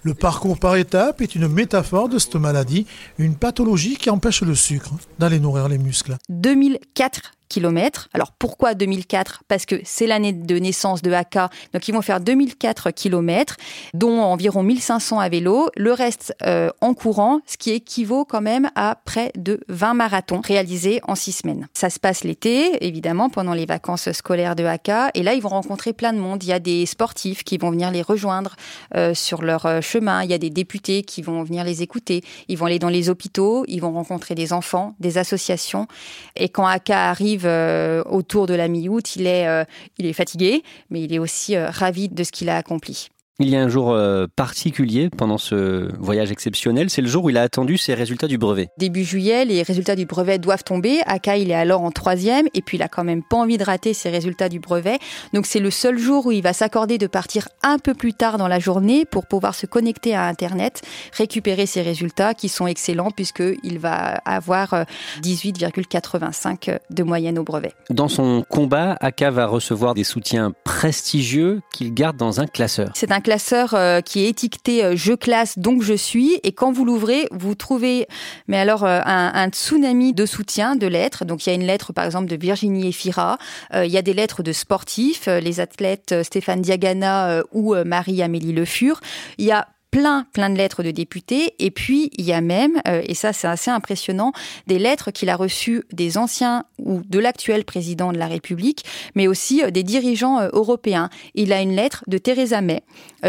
Le 0.02 0.14
parcours 0.14 0.58
par 0.58 0.76
étapes 0.76 1.20
est 1.20 1.34
une 1.34 1.48
métaphore 1.70 2.08
de 2.08 2.18
cette 2.18 2.34
maladie, 2.34 2.84
une 3.16 3.36
pathologie 3.36 3.96
qui 3.96 4.10
empêche 4.10 4.42
le 4.42 4.56
sucre 4.56 4.90
d'aller 5.20 5.38
nourrir 5.38 5.68
les 5.68 5.78
muscles. 5.78 6.16
2004 6.28 7.30
kilomètres. 7.50 8.08
Alors 8.14 8.32
pourquoi 8.32 8.72
2004 8.72 9.42
Parce 9.48 9.66
que 9.66 9.74
c'est 9.84 10.06
l'année 10.06 10.32
de 10.32 10.56
naissance 10.56 11.02
de 11.02 11.12
AK, 11.12 11.36
donc 11.74 11.86
ils 11.88 11.92
vont 11.92 12.00
faire 12.00 12.20
2004 12.20 12.92
kilomètres, 12.92 13.56
dont 13.92 14.20
environ 14.20 14.62
1500 14.62 15.18
à 15.18 15.28
vélo, 15.28 15.68
le 15.76 15.92
reste 15.92 16.34
euh, 16.46 16.70
en 16.80 16.94
courant, 16.94 17.40
ce 17.46 17.58
qui 17.58 17.72
équivaut 17.72 18.24
quand 18.24 18.40
même 18.40 18.70
à 18.76 18.96
près 19.04 19.32
de 19.36 19.60
20 19.68 19.94
marathons 19.94 20.40
réalisés 20.40 21.00
en 21.06 21.14
six 21.14 21.32
semaines. 21.32 21.68
Ça 21.74 21.90
se 21.90 21.98
passe 21.98 22.24
l'été, 22.24 22.86
évidemment, 22.86 23.28
pendant 23.28 23.52
les 23.52 23.66
vacances 23.66 24.10
scolaires 24.12 24.56
de 24.56 24.64
AK, 24.64 25.12
et 25.14 25.22
là 25.22 25.34
ils 25.34 25.42
vont 25.42 25.48
rencontrer 25.50 25.92
plein 25.92 26.12
de 26.12 26.18
monde. 26.18 26.42
Il 26.44 26.48
y 26.48 26.52
a 26.52 26.60
des 26.60 26.86
sportifs 26.86 27.42
qui 27.42 27.58
vont 27.58 27.70
venir 27.70 27.90
les 27.90 28.02
rejoindre 28.02 28.54
euh, 28.94 29.12
sur 29.12 29.42
leur 29.42 29.66
euh, 29.66 29.80
chemin, 29.80 30.22
il 30.22 30.30
y 30.30 30.34
a 30.34 30.38
des 30.38 30.50
députés 30.50 31.02
qui 31.02 31.20
vont 31.20 31.42
venir 31.42 31.64
les 31.64 31.82
écouter, 31.82 32.22
ils 32.48 32.56
vont 32.56 32.66
aller 32.66 32.78
dans 32.78 32.88
les 32.88 33.10
hôpitaux, 33.10 33.64
ils 33.66 33.80
vont 33.80 33.92
rencontrer 33.92 34.36
des 34.36 34.52
enfants, 34.52 34.94
des 35.00 35.18
associations, 35.18 35.88
et 36.36 36.48
quand 36.48 36.66
AK 36.66 36.90
arrive 36.90 37.39
euh, 37.44 38.02
autour 38.04 38.46
de 38.46 38.54
la 38.54 38.68
mi-août, 38.68 39.16
il 39.16 39.26
est, 39.26 39.46
euh, 39.46 39.64
il 39.98 40.06
est 40.06 40.12
fatigué, 40.12 40.62
mais 40.90 41.02
il 41.02 41.12
est 41.12 41.18
aussi 41.18 41.56
euh, 41.56 41.70
ravi 41.70 42.08
de 42.08 42.24
ce 42.24 42.32
qu'il 42.32 42.48
a 42.48 42.56
accompli. 42.56 43.08
Il 43.42 43.48
y 43.48 43.56
a 43.56 43.62
un 43.62 43.70
jour 43.70 43.92
euh, 43.92 44.26
particulier 44.36 45.08
pendant 45.08 45.38
ce 45.38 45.88
voyage 45.98 46.30
exceptionnel, 46.30 46.90
c'est 46.90 47.00
le 47.00 47.08
jour 47.08 47.24
où 47.24 47.30
il 47.30 47.38
a 47.38 47.42
attendu 47.42 47.78
ses 47.78 47.94
résultats 47.94 48.26
du 48.26 48.36
brevet. 48.36 48.68
Début 48.76 49.02
juillet, 49.02 49.46
les 49.46 49.62
résultats 49.62 49.96
du 49.96 50.04
brevet 50.04 50.38
doivent 50.38 50.62
tomber. 50.62 50.98
Aka, 51.06 51.38
il 51.38 51.50
est 51.50 51.54
alors 51.54 51.80
en 51.80 51.90
troisième, 51.90 52.48
et 52.52 52.60
puis 52.60 52.76
il 52.76 52.82
a 52.82 52.88
quand 52.88 53.02
même 53.02 53.22
pas 53.22 53.38
envie 53.38 53.56
de 53.56 53.64
rater 53.64 53.94
ses 53.94 54.10
résultats 54.10 54.50
du 54.50 54.60
brevet. 54.60 54.98
Donc 55.32 55.46
c'est 55.46 55.58
le 55.58 55.70
seul 55.70 55.98
jour 55.98 56.26
où 56.26 56.32
il 56.32 56.42
va 56.42 56.52
s'accorder 56.52 56.98
de 56.98 57.06
partir 57.06 57.48
un 57.62 57.78
peu 57.78 57.94
plus 57.94 58.12
tard 58.12 58.36
dans 58.36 58.46
la 58.46 58.58
journée 58.58 59.06
pour 59.06 59.26
pouvoir 59.26 59.54
se 59.54 59.64
connecter 59.64 60.14
à 60.14 60.26
Internet, 60.26 60.82
récupérer 61.16 61.64
ses 61.64 61.80
résultats 61.80 62.34
qui 62.34 62.50
sont 62.50 62.66
excellents 62.66 63.10
puisqu'il 63.10 63.78
va 63.78 64.20
avoir 64.26 64.74
euh, 64.74 64.84
18,85 65.22 66.78
de 66.90 67.02
moyenne 67.02 67.38
au 67.38 67.44
brevet. 67.44 67.72
Dans 67.88 68.08
son 68.08 68.44
combat, 68.46 68.98
Aka 69.00 69.30
va 69.30 69.46
recevoir 69.46 69.94
des 69.94 70.04
soutiens 70.04 70.52
prestigieux 70.64 71.62
qu'il 71.72 71.94
garde 71.94 72.18
dans 72.18 72.42
un 72.42 72.46
classeur. 72.46 72.90
C'est 72.92 73.12
un 73.12 73.20
classeur 73.20 73.29
euh, 73.74 74.00
qui 74.00 74.24
est 74.24 74.28
étiqueté 74.28 74.84
euh, 74.84 74.96
je 74.96 75.12
classe 75.12 75.58
donc 75.58 75.82
je 75.82 75.94
suis. 75.94 76.40
Et 76.42 76.52
quand 76.52 76.72
vous 76.72 76.84
l'ouvrez 76.84 77.28
vous 77.30 77.54
trouvez 77.54 78.06
mais 78.48 78.58
alors 78.58 78.84
euh, 78.84 79.00
un, 79.04 79.32
un 79.34 79.48
tsunami 79.48 80.12
de 80.12 80.26
soutien 80.26 80.76
de 80.76 80.86
lettres. 80.86 81.24
Donc 81.24 81.46
il 81.46 81.50
y 81.50 81.52
a 81.52 81.54
une 81.54 81.66
lettre 81.66 81.92
par 81.92 82.04
exemple 82.04 82.26
de 82.26 82.36
Virginie 82.36 82.88
Efira. 82.88 83.38
Il 83.74 83.90
y 83.90 83.98
a 83.98 84.02
des 84.02 84.14
lettres 84.14 84.42
de 84.42 84.52
sportifs 84.52 85.26
les 85.26 85.60
athlètes 85.60 86.14
Stéphane 86.22 86.60
Diagana 86.60 87.42
ou 87.52 87.74
Marie-Amélie 87.74 88.52
Le 88.52 88.64
Fur. 88.64 89.00
Il 89.38 89.44
y 89.44 89.52
a 89.52 89.68
plein, 89.90 90.26
plein 90.32 90.50
de 90.50 90.56
lettres 90.56 90.82
de 90.82 90.90
députés. 90.90 91.54
Et 91.58 91.70
puis, 91.70 92.10
il 92.16 92.24
y 92.24 92.32
a 92.32 92.40
même, 92.40 92.80
euh, 92.86 93.02
et 93.04 93.14
ça 93.14 93.32
c'est 93.32 93.48
assez 93.48 93.70
impressionnant, 93.70 94.32
des 94.66 94.78
lettres 94.78 95.10
qu'il 95.10 95.28
a 95.28 95.36
reçues 95.36 95.82
des 95.92 96.18
anciens 96.18 96.64
ou 96.78 97.02
de 97.08 97.18
l'actuel 97.18 97.64
président 97.64 98.12
de 98.12 98.18
la 98.18 98.26
République, 98.26 98.84
mais 99.14 99.26
aussi 99.26 99.62
euh, 99.62 99.70
des 99.70 99.82
dirigeants 99.82 100.40
euh, 100.40 100.48
européens. 100.52 101.10
Il 101.34 101.52
a 101.52 101.60
une 101.60 101.74
lettre 101.74 102.04
de 102.06 102.18
Theresa 102.18 102.60
May 102.60 102.82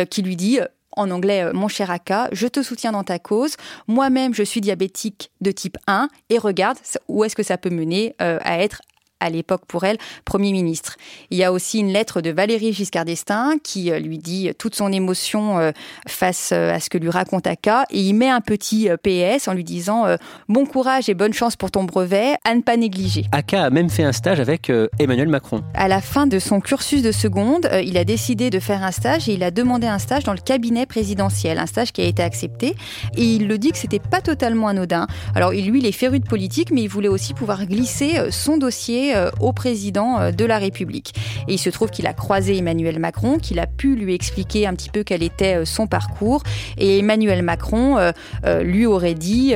qui 0.09 0.21
lui 0.21 0.35
dit... 0.35 0.59
en 0.97 1.09
anglais, 1.09 1.53
mon 1.53 1.67
cher 1.69 1.89
Aka, 1.89 2.27
je 2.33 2.47
te 2.47 2.61
soutiens 2.61 2.91
dans 2.91 3.03
ta 3.03 3.17
cause. 3.17 3.55
Moi-même, 3.87 4.33
je 4.33 4.43
suis 4.43 4.59
diabétique 4.59 5.31
de 5.39 5.51
type 5.51 5.77
1 5.87 6.09
et 6.29 6.37
regarde 6.37 6.77
où 7.07 7.23
est-ce 7.23 7.35
que 7.35 7.43
ça 7.43 7.57
peut 7.57 7.69
mener 7.69 8.13
à 8.19 8.59
être 8.59 8.81
à 9.21 9.29
l'époque 9.29 9.61
pour 9.67 9.85
elle, 9.85 9.97
Premier 10.25 10.51
ministre. 10.51 10.97
Il 11.29 11.37
y 11.37 11.43
a 11.43 11.53
aussi 11.53 11.79
une 11.79 11.93
lettre 11.93 12.19
de 12.19 12.31
Valérie 12.31 12.73
Giscard 12.73 13.05
d'Estaing 13.05 13.57
qui 13.63 13.91
euh, 13.91 13.99
lui 13.99 14.17
dit 14.17 14.51
toute 14.57 14.75
son 14.75 14.91
émotion 14.91 15.59
euh, 15.59 15.71
face 16.07 16.49
euh, 16.51 16.73
à 16.73 16.79
ce 16.79 16.89
que 16.89 16.97
lui 16.97 17.09
raconte 17.09 17.47
Aka 17.47 17.85
et 17.89 18.01
il 18.01 18.13
met 18.13 18.29
un 18.29 18.41
petit 18.41 18.89
euh, 18.89 18.97
PS 18.97 19.47
en 19.47 19.53
lui 19.53 19.63
disant 19.63 20.05
euh, 20.05 20.17
bon 20.49 20.65
courage 20.65 21.07
et 21.09 21.13
bonne 21.13 21.33
chance 21.33 21.55
pour 21.55 21.71
ton 21.71 21.83
brevet, 21.83 22.35
à 22.43 22.55
ne 22.55 22.61
pas 22.61 22.77
négliger. 22.77 23.25
Aka 23.31 23.65
a 23.65 23.69
même 23.69 23.89
fait 23.89 24.03
un 24.03 24.11
stage 24.11 24.39
avec 24.39 24.69
euh, 24.69 24.87
Emmanuel 24.99 25.27
Macron. 25.27 25.63
À 25.73 25.87
la 25.87 26.01
fin 26.01 26.27
de 26.27 26.39
son 26.39 26.59
cursus 26.59 27.01
de 27.01 27.11
seconde, 27.11 27.67
euh, 27.67 27.81
il 27.81 27.97
a 27.97 28.03
décidé 28.03 28.49
de 28.49 28.59
faire 28.59 28.83
un 28.83 28.91
stage 28.91 29.29
et 29.29 29.33
il 29.33 29.43
a 29.43 29.51
demandé 29.51 29.87
un 29.87 29.99
stage 29.99 30.23
dans 30.23 30.33
le 30.33 30.39
cabinet 30.39 30.85
présidentiel, 30.85 31.59
un 31.59 31.65
stage 31.65 31.91
qui 31.91 32.01
a 32.01 32.05
été 32.05 32.23
accepté. 32.23 32.75
Et 33.15 33.23
il 33.23 33.47
le 33.47 33.57
dit 33.57 33.71
que 33.71 33.77
c'était 33.77 33.99
pas 33.99 34.21
totalement 34.21 34.67
anodin. 34.67 35.07
Alors 35.35 35.51
lui, 35.51 35.79
il 35.79 35.85
est 35.85 35.91
féru 35.91 36.19
de 36.19 36.27
politique, 36.27 36.71
mais 36.71 36.81
il 36.81 36.87
voulait 36.87 37.07
aussi 37.07 37.33
pouvoir 37.33 37.65
glisser 37.65 38.17
euh, 38.17 38.31
son 38.31 38.57
dossier 38.57 39.10
euh, 39.15 39.29
au 39.39 39.53
président 39.53 40.19
euh, 40.19 40.31
de 40.31 40.45
la 40.45 40.57
République. 40.57 41.13
Et 41.47 41.53
il 41.53 41.57
se 41.57 41.69
trouve 41.69 41.89
qu'il 41.89 42.07
a 42.07 42.13
croisé 42.13 42.57
Emmanuel 42.57 42.99
Macron, 42.99 43.37
qu'il 43.37 43.59
a 43.59 43.67
pu 43.67 43.95
lui 43.95 44.13
expliquer 44.13 44.67
un 44.67 44.73
petit 44.73 44.89
peu 44.89 45.03
quel 45.03 45.23
était 45.23 45.57
euh, 45.57 45.65
son 45.65 45.87
parcours. 45.87 46.43
Et 46.77 46.99
Emmanuel 46.99 47.43
Macron 47.43 48.11
lui 48.61 48.85
aurait 48.85 49.13
dit 49.13 49.53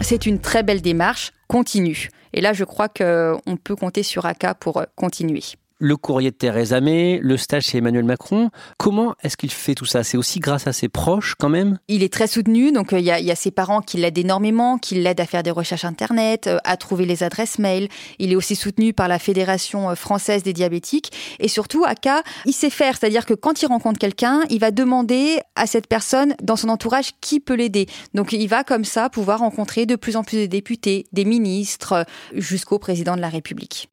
c'est 0.00 0.26
une 0.26 0.38
très 0.38 0.62
belle 0.62 0.82
démarche, 0.82 1.32
continue. 1.46 2.10
Et 2.32 2.40
là, 2.40 2.52
je 2.52 2.64
crois 2.64 2.88
qu'on 2.88 3.56
peut 3.62 3.76
compter 3.76 4.02
sur 4.02 4.26
Aka 4.26 4.54
pour 4.54 4.82
continuer. 4.96 5.42
Le 5.80 5.96
courrier 5.96 6.32
de 6.32 6.36
Theresa 6.36 6.80
May, 6.80 7.20
le 7.22 7.36
stage 7.36 7.66
chez 7.66 7.78
Emmanuel 7.78 8.02
Macron. 8.02 8.50
Comment 8.78 9.14
est-ce 9.22 9.36
qu'il 9.36 9.52
fait 9.52 9.76
tout 9.76 9.84
ça? 9.84 10.02
C'est 10.02 10.16
aussi 10.16 10.40
grâce 10.40 10.66
à 10.66 10.72
ses 10.72 10.88
proches 10.88 11.36
quand 11.38 11.48
même? 11.48 11.78
Il 11.86 12.02
est 12.02 12.12
très 12.12 12.26
soutenu, 12.26 12.72
donc 12.72 12.92
euh, 12.92 12.98
il 12.98 13.04
y, 13.04 13.10
a, 13.12 13.36
ses 13.36 13.52
parents 13.52 13.80
qui 13.80 13.96
l'aident 13.96 14.18
énormément, 14.18 14.78
qui 14.78 14.96
l'aident 14.96 15.20
à 15.20 15.26
faire 15.26 15.44
des 15.44 15.52
recherches 15.52 15.84
internet, 15.84 16.48
euh, 16.48 16.58
à 16.64 16.76
trouver 16.76 17.06
les 17.06 17.22
adresses 17.22 17.60
mail. 17.60 17.88
Il 18.18 18.32
est 18.32 18.34
aussi 18.34 18.56
soutenu 18.56 18.92
par 18.92 19.06
la 19.06 19.20
Fédération 19.20 19.90
euh, 19.90 19.94
française 19.94 20.42
des 20.42 20.52
diabétiques. 20.52 21.12
Et 21.38 21.46
surtout, 21.46 21.84
Aka, 21.86 22.24
il 22.44 22.52
sait 22.52 22.70
faire, 22.70 22.96
c'est-à-dire 22.98 23.24
que 23.24 23.34
quand 23.34 23.62
il 23.62 23.66
rencontre 23.66 24.00
quelqu'un, 24.00 24.40
il 24.50 24.58
va 24.58 24.72
demander 24.72 25.38
à 25.54 25.68
cette 25.68 25.86
personne 25.86 26.34
dans 26.42 26.56
son 26.56 26.70
entourage 26.70 27.10
qui 27.20 27.38
peut 27.38 27.54
l'aider. 27.54 27.86
Donc 28.14 28.32
il 28.32 28.48
va 28.48 28.64
comme 28.64 28.84
ça 28.84 29.10
pouvoir 29.10 29.38
rencontrer 29.38 29.86
de 29.86 29.94
plus 29.94 30.16
en 30.16 30.24
plus 30.24 30.38
de 30.38 30.46
députés, 30.46 31.06
des 31.12 31.24
ministres, 31.24 32.04
jusqu'au 32.34 32.80
président 32.80 33.14
de 33.14 33.20
la 33.20 33.28
République. 33.28 33.88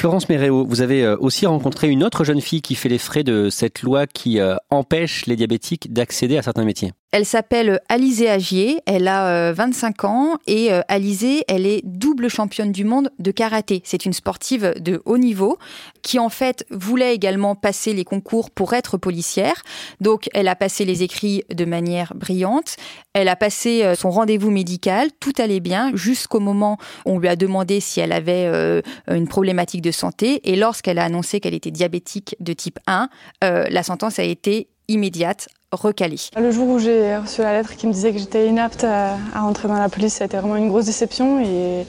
Florence 0.00 0.30
Méréo, 0.30 0.64
vous 0.64 0.80
avez 0.80 1.04
euh, 1.04 1.18
aussi 1.20 1.44
rencontré 1.44 1.90
une 1.90 2.02
autre 2.02 2.24
jeune 2.24 2.40
fille 2.40 2.62
qui 2.62 2.74
fait 2.74 2.88
les 2.88 2.96
frais 2.96 3.22
de 3.22 3.50
cette 3.50 3.82
loi 3.82 4.06
qui 4.06 4.40
euh, 4.40 4.56
empêche 4.70 5.26
les 5.26 5.36
diabétiques 5.36 5.92
d'accéder 5.92 6.38
à 6.38 6.42
certains 6.42 6.64
métiers. 6.64 6.92
Elle 7.12 7.26
s'appelle 7.26 7.80
Alizée 7.88 8.30
Agier, 8.30 8.80
elle 8.86 9.08
a 9.08 9.26
euh, 9.26 9.52
25 9.52 10.04
ans 10.04 10.38
et 10.46 10.72
euh, 10.72 10.80
Alizée, 10.88 11.44
elle 11.48 11.66
est 11.66 11.82
double 11.84 12.28
championne 12.28 12.72
du 12.72 12.84
monde 12.84 13.10
de 13.18 13.30
karaté. 13.30 13.82
C'est 13.84 14.04
une 14.04 14.12
sportive 14.12 14.74
de 14.78 15.02
haut 15.04 15.18
niveau 15.18 15.58
qui 16.02 16.18
en 16.18 16.28
fait 16.28 16.64
voulait 16.70 17.14
également 17.14 17.54
passer 17.54 17.92
les 17.92 18.04
concours 18.04 18.50
pour 18.50 18.74
être 18.74 18.96
policière. 18.96 19.62
Donc 20.00 20.28
elle 20.34 20.48
a 20.48 20.56
passé 20.56 20.84
les 20.84 21.02
écrits 21.02 21.42
de 21.50 21.64
manière 21.64 22.14
brillante. 22.14 22.76
Elle 23.12 23.28
a 23.28 23.36
passé 23.36 23.82
euh, 23.82 23.94
son 23.94 24.10
rendez-vous 24.10 24.50
médical, 24.50 25.08
tout 25.18 25.32
allait 25.38 25.60
bien 25.60 25.90
jusqu'au 25.94 26.40
moment 26.40 26.78
où 27.06 27.12
on 27.12 27.18
lui 27.18 27.28
a 27.28 27.36
demandé 27.36 27.80
si 27.80 28.00
elle 28.00 28.12
avait 28.12 28.46
euh, 28.46 28.82
une 29.08 29.28
problématique 29.28 29.82
de 29.82 29.90
santé 29.90 30.40
et 30.50 30.56
lorsqu'elle 30.56 30.98
a 30.98 31.04
annoncé 31.04 31.40
qu'elle 31.40 31.54
était 31.54 31.70
diabétique 31.70 32.36
de 32.40 32.52
type 32.52 32.78
1, 32.86 33.08
euh, 33.42 33.64
la 33.68 33.82
sentence 33.82 34.18
a 34.18 34.22
été 34.24 34.68
immédiate, 34.88 35.48
recalée. 35.72 36.16
Le 36.36 36.50
jour 36.50 36.68
où 36.68 36.78
j'ai 36.78 37.16
reçu 37.16 37.42
la 37.42 37.52
lettre 37.52 37.76
qui 37.76 37.86
me 37.86 37.92
disait 37.92 38.12
que 38.12 38.18
j'étais 38.18 38.48
inapte 38.48 38.84
à, 38.84 39.16
à 39.34 39.40
rentrer 39.40 39.68
dans 39.68 39.78
la 39.78 39.88
police, 39.88 40.14
ça 40.14 40.24
a 40.24 40.26
été 40.26 40.36
vraiment 40.36 40.56
une 40.56 40.68
grosse 40.68 40.86
déception 40.86 41.40
et 41.40 41.86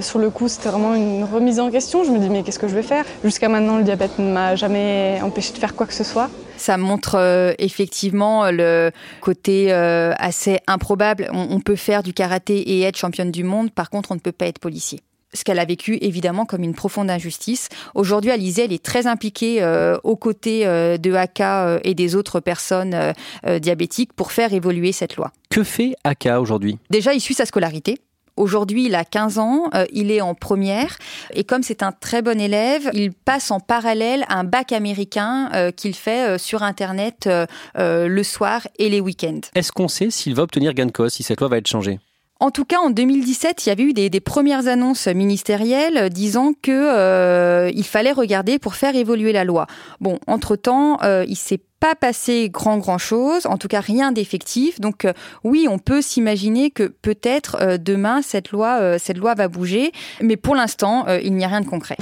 sur 0.00 0.18
le 0.18 0.30
coup, 0.30 0.48
c'était 0.48 0.70
vraiment 0.70 0.94
une 0.94 1.24
remise 1.24 1.60
en 1.60 1.70
question. 1.70 2.04
Je 2.04 2.10
me 2.10 2.18
dis 2.18 2.28
mais 2.28 2.42
qu'est-ce 2.42 2.58
que 2.58 2.68
je 2.68 2.74
vais 2.74 2.82
faire? 2.82 3.04
Jusqu'à 3.22 3.48
maintenant, 3.48 3.76
le 3.76 3.84
diabète 3.84 4.18
ne 4.18 4.32
m'a 4.32 4.56
jamais 4.56 5.20
empêché 5.22 5.52
de 5.52 5.58
faire 5.58 5.74
quoi 5.74 5.86
que 5.86 5.94
ce 5.94 6.04
soit. 6.04 6.30
Ça 6.56 6.76
montre 6.76 7.16
euh, 7.16 7.52
effectivement 7.58 8.50
le 8.50 8.90
côté 9.20 9.72
euh, 9.72 10.12
assez 10.18 10.58
improbable. 10.66 11.28
On, 11.32 11.48
on 11.50 11.60
peut 11.60 11.76
faire 11.76 12.02
du 12.02 12.12
karaté 12.12 12.58
et 12.58 12.82
être 12.82 12.96
championne 12.96 13.30
du 13.30 13.44
monde, 13.44 13.70
par 13.70 13.90
contre, 13.90 14.12
on 14.12 14.14
ne 14.14 14.20
peut 14.20 14.32
pas 14.32 14.46
être 14.46 14.58
policier. 14.58 15.00
Ce 15.34 15.44
qu'elle 15.44 15.58
a 15.58 15.64
vécu 15.64 15.98
évidemment 16.00 16.46
comme 16.46 16.62
une 16.62 16.74
profonde 16.74 17.10
injustice. 17.10 17.68
Aujourd'hui, 17.94 18.30
Alizée, 18.30 18.64
elle 18.64 18.72
est 18.72 18.82
très 18.82 19.06
impliquée 19.06 19.62
euh, 19.62 19.98
aux 20.04 20.16
côtés 20.16 20.66
euh, 20.66 20.96
de 20.96 21.12
Aka 21.12 21.66
euh, 21.66 21.78
et 21.84 21.94
des 21.94 22.14
autres 22.14 22.40
personnes 22.40 23.14
diabétiques 23.60 24.12
pour 24.12 24.32
faire 24.32 24.52
évoluer 24.52 24.92
cette 24.92 25.16
loi. 25.16 25.32
Que 25.50 25.64
fait 25.64 25.94
Aka 26.04 26.40
aujourd'hui? 26.40 26.78
Déjà, 26.90 27.14
il 27.14 27.20
suit 27.20 27.34
sa 27.34 27.46
scolarité. 27.46 27.98
Aujourd'hui, 28.36 28.86
il 28.86 28.94
a 28.94 29.04
15 29.04 29.38
ans, 29.38 29.70
il 29.92 30.10
est 30.10 30.20
en 30.20 30.34
première 30.34 30.96
et 31.32 31.44
comme 31.44 31.62
c'est 31.62 31.84
un 31.84 31.92
très 31.92 32.20
bon 32.20 32.40
élève, 32.40 32.90
il 32.92 33.12
passe 33.12 33.52
en 33.52 33.60
parallèle 33.60 34.24
un 34.28 34.42
bac 34.42 34.72
américain 34.72 35.70
qu'il 35.76 35.94
fait 35.94 36.36
sur 36.38 36.64
Internet 36.64 37.28
le 37.76 38.22
soir 38.22 38.66
et 38.78 38.88
les 38.88 39.00
week-ends. 39.00 39.40
Est-ce 39.54 39.70
qu'on 39.70 39.88
sait 39.88 40.10
s'il 40.10 40.34
va 40.34 40.42
obtenir 40.42 40.74
gain 40.74 40.86
de 40.86 40.92
cause, 40.92 41.12
si 41.12 41.22
cette 41.22 41.40
loi 41.40 41.48
va 41.48 41.58
être 41.58 41.68
changée? 41.68 42.00
En 42.44 42.50
tout 42.50 42.66
cas, 42.66 42.76
en 42.78 42.90
2017, 42.90 43.64
il 43.64 43.68
y 43.70 43.72
avait 43.72 43.82
eu 43.84 43.92
des, 43.94 44.20
premières 44.20 44.68
annonces 44.68 45.06
ministérielles 45.06 46.10
disant 46.10 46.52
que 46.52 46.72
euh, 46.72 47.70
il 47.74 47.84
fallait 47.84 48.12
regarder 48.12 48.58
pour 48.58 48.74
faire 48.74 48.94
évoluer 48.94 49.32
la 49.32 49.44
loi. 49.44 49.66
Bon, 50.02 50.18
entre-temps, 50.26 50.98
euh, 51.02 51.24
il 51.26 51.36
s'est 51.36 51.60
pas 51.80 51.94
passé 51.94 52.50
grand 52.50 52.76
grand 52.76 52.98
chose, 52.98 53.46
en 53.46 53.56
tout 53.56 53.68
cas 53.68 53.80
rien 53.80 54.12
d'effectif. 54.12 54.78
Donc 54.78 55.06
euh, 55.06 55.14
oui, 55.42 55.68
on 55.70 55.78
peut 55.78 56.02
s'imaginer 56.02 56.70
que 56.70 56.82
peut-être 56.84 57.78
demain 57.78 58.20
cette 58.20 58.50
loi 58.50 58.98
cette 58.98 59.16
loi 59.16 59.32
va 59.34 59.48
bouger, 59.48 59.92
mais 60.20 60.36
pour 60.36 60.54
l'instant, 60.54 61.06
il 61.22 61.34
n'y 61.34 61.46
a 61.46 61.48
rien 61.48 61.62
de 61.62 61.66
concret. 61.66 61.96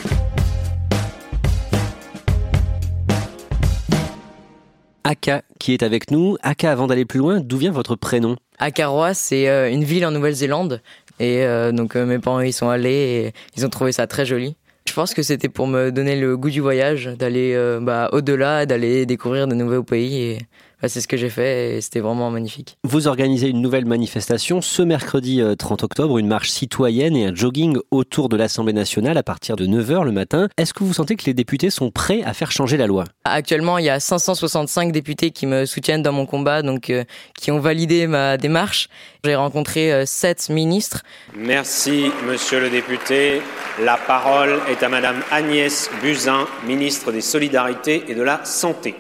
Aka 5.13 5.43
qui 5.59 5.75
est 5.75 5.83
avec 5.83 6.11
nous. 6.11 6.39
Aka, 6.43 6.73
avant 6.73 6.87
d'aller 6.87 7.05
plus 7.05 7.19
loin, 7.19 7.41
d'où 7.41 7.59
vient 7.59 7.71
votre 7.71 7.97
prénom 7.97 8.37
Akaroa, 8.59 9.13
c'est 9.13 9.47
euh, 9.49 9.71
une 9.71 9.85
ville 9.85 10.07
en 10.07 10.11
Nouvelle-Zélande. 10.11 10.81
Et 11.21 11.45
euh, 11.45 11.71
donc 11.71 11.97
euh, 11.97 12.07
mes 12.07 12.19
parents 12.19 12.41
y 12.41 12.53
sont 12.53 12.71
allés 12.71 12.91
et 12.91 13.33
ils 13.57 13.67
ont 13.67 13.69
trouvé 13.69 13.93
ça 13.93 14.07
très 14.07 14.25
joli. 14.25 14.57
Je 14.89 14.95
pense 14.95 15.13
que 15.13 15.23
c'était 15.23 15.51
pour 15.51 15.67
me 15.67 15.93
donner 15.93 16.17
le 16.17 16.37
goût 16.39 16.49
du 16.49 16.61
voyage, 16.61 17.07
d'aller 17.19 17.57
bah, 17.83 18.09
au-delà, 18.13 18.67
d'aller 18.67 19.07
découvrir 19.07 19.47
de 19.47 19.55
nouveaux 19.55 19.85
pays. 19.85 20.39
C'est 20.89 21.01
ce 21.01 21.09
que 21.09 21.17
j'ai 21.17 21.31
fait 21.31 21.77
et 21.77 21.81
c'était 21.81 22.01
vraiment 22.01 22.31
magnifique. 22.31 22.77
Vous 22.85 23.09
organisez 23.09 23.49
une 23.49 23.61
nouvelle 23.61 23.87
manifestation 23.87 24.61
ce 24.61 24.83
mercredi 24.83 25.43
30 25.59 25.83
octobre, 25.83 26.19
une 26.19 26.27
marche 26.27 26.51
citoyenne 26.51 27.17
et 27.17 27.27
un 27.27 27.35
jogging 27.35 27.79
autour 27.91 28.29
de 28.29 28.37
l'Assemblée 28.37 28.73
nationale 28.73 29.19
à 29.19 29.23
partir 29.23 29.57
de 29.57 29.67
9h 29.67 30.05
le 30.05 30.13
matin. 30.13 30.49
Est-ce 30.57 30.75
que 30.75 30.85
vous 30.85 30.95
sentez 30.95 31.17
que 31.17 31.25
les 31.27 31.35
députés 31.35 31.71
sont 31.71 31.91
prêts 31.91 32.23
à 32.25 32.35
faire 32.35 32.51
changer 32.51 32.77
la 32.77 32.87
loi? 32.87 33.05
Actuellement, 33.25 33.79
il 33.79 33.85
y 33.85 33.91
a 33.91 34.01
565 34.01 34.93
députés 34.93 35.31
qui 35.31 35.47
me 35.47 35.67
soutiennent 35.67 36.03
dans 36.03 36.13
mon 36.13 36.27
combat, 36.27 36.63
donc 36.63 36.93
qui 37.39 37.51
ont 37.51 37.61
validé 37.61 38.07
ma 38.07 38.37
démarche. 38.37 38.89
J'ai 39.25 39.35
rencontré 39.37 40.05
sept 40.07 40.49
ministres. 40.51 41.03
Merci, 41.37 42.11
monsieur 42.29 42.61
le 42.61 42.71
député. 42.71 43.41
La 43.83 43.97
parole 43.97 44.59
est 44.69 44.83
à 44.83 44.89
madame 44.89 45.23
Agnès 45.31 45.91
Buzyn, 46.03 46.47
ministre 46.67 47.13
des 47.13 47.21
Solidarités 47.21 48.05
et 48.09 48.15
de 48.15 48.23
la 48.23 48.45
Santé. 48.45 48.95